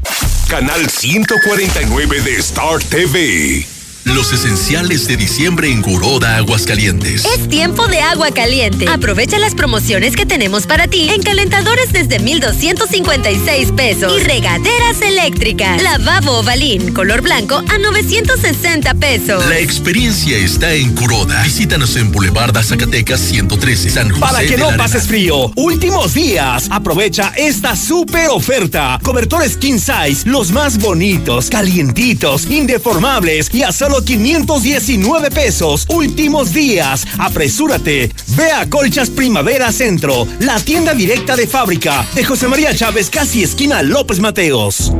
[0.47, 3.65] canal 149 de Star TV.
[4.05, 7.23] Los esenciales de diciembre en Curoda, Aguascalientes.
[7.23, 8.87] Es tiempo de agua caliente.
[8.89, 15.81] Aprovecha las promociones que tenemos para ti en calentadores desde 1,256 pesos y regaderas eléctricas.
[15.83, 19.45] Lavabo Ovalín, color blanco a 960 pesos.
[19.47, 21.43] La experiencia está en Curoda.
[21.43, 24.21] Visítanos en Boulevard Zacatecas 113, San José.
[24.21, 28.99] Para que no pases frío, últimos días, aprovecha esta super oferta.
[29.03, 35.85] Cobertores King Size, los más bonitos, calientitos, indeformables y a solo 519 pesos.
[35.89, 37.05] Últimos días.
[37.17, 38.11] Apresúrate.
[38.37, 43.43] Ve a Colchas Primavera Centro, la tienda directa de fábrica de José María Chávez, casi
[43.43, 44.93] esquina López Mateos.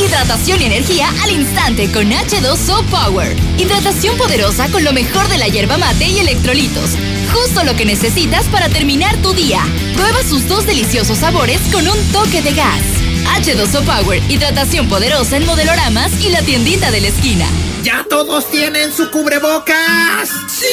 [0.00, 3.36] Hidratación y energía al instante con H2O Power.
[3.58, 6.90] Hidratación poderosa con lo mejor de la hierba mate y electrolitos.
[7.32, 9.62] Justo lo que necesitas para terminar tu día.
[9.94, 13.09] Prueba sus dos deliciosos sabores con un toque de gas.
[13.36, 17.46] H2O Power, hidratación poderosa en modeloramas y la tiendita de la esquina.
[17.82, 20.28] ¿Ya todos tienen su cubrebocas?
[20.48, 20.66] ¡Sí!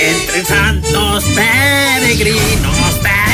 [0.00, 3.33] Entre santos peregrinos, peregrinos.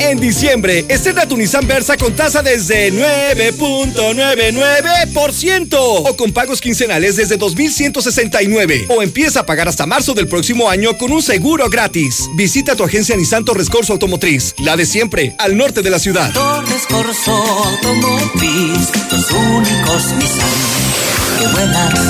[0.00, 7.38] En diciembre, estrena tu Nissan Versa con tasa desde 9.99% o con pagos quincenales desde
[7.38, 12.28] 2.169 o empieza a pagar hasta marzo del próximo año con un seguro gratis.
[12.36, 16.30] Visita tu agencia Nissan Torres Corso Automotriz, la de siempre, al norte de la ciudad.
[16.34, 21.07] Torres Corso Automotriz, los únicos Nissan.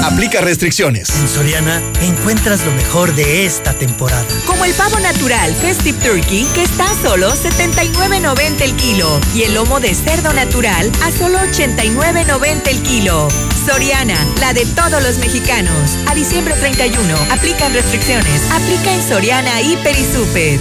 [0.05, 1.11] Aplica restricciones.
[1.11, 4.25] En Soriana encuentras lo mejor de esta temporada.
[4.47, 9.21] Como el pavo natural Festive Turkey, que está a solo 79.90 el kilo.
[9.35, 13.29] Y el lomo de cerdo natural a solo 89.90 el kilo.
[13.67, 15.97] Soriana, la de todos los mexicanos.
[16.07, 18.51] A diciembre 31, aplican restricciones.
[18.51, 20.59] Aplica en Soriana, Hiper y Super.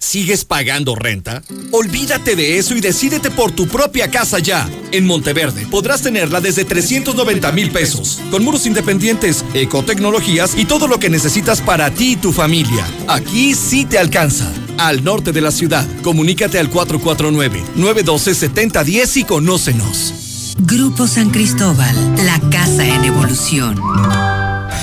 [0.00, 1.42] ¿Sigues pagando renta?
[1.72, 4.68] Olvídate de eso y decídete por tu propia casa ya.
[4.92, 10.98] En Monteverde podrás tenerla desde 390 mil pesos, con muros independientes, ecotecnologías y todo lo
[10.98, 12.86] que necesitas para ti y tu familia.
[13.08, 14.50] Aquí sí te alcanza.
[14.78, 20.54] Al norte de la ciudad, comunícate al 449-912-7010 y conócenos.
[20.60, 23.80] Grupo San Cristóbal, la casa en evolución.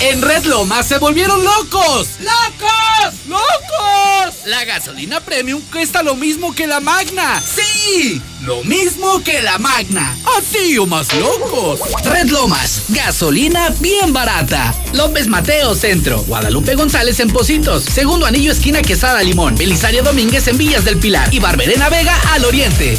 [0.00, 2.08] En Red Lomas se volvieron locos.
[2.20, 3.14] ¡Locos!
[3.26, 4.34] ¡Locos!
[4.44, 7.42] La gasolina premium cuesta lo mismo que la magna.
[7.42, 10.14] Sí, lo mismo que la magna.
[10.38, 11.80] Así o más locos.
[12.04, 14.74] Red Lomas, gasolina bien barata.
[14.92, 20.58] López Mateo Centro, Guadalupe González en Positos, Segundo Anillo esquina Quesada Limón, Belisario Domínguez en
[20.58, 22.98] Villas del Pilar y Barberena Vega al Oriente.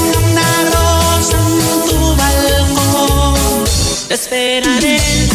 [4.11, 5.30] Esperaré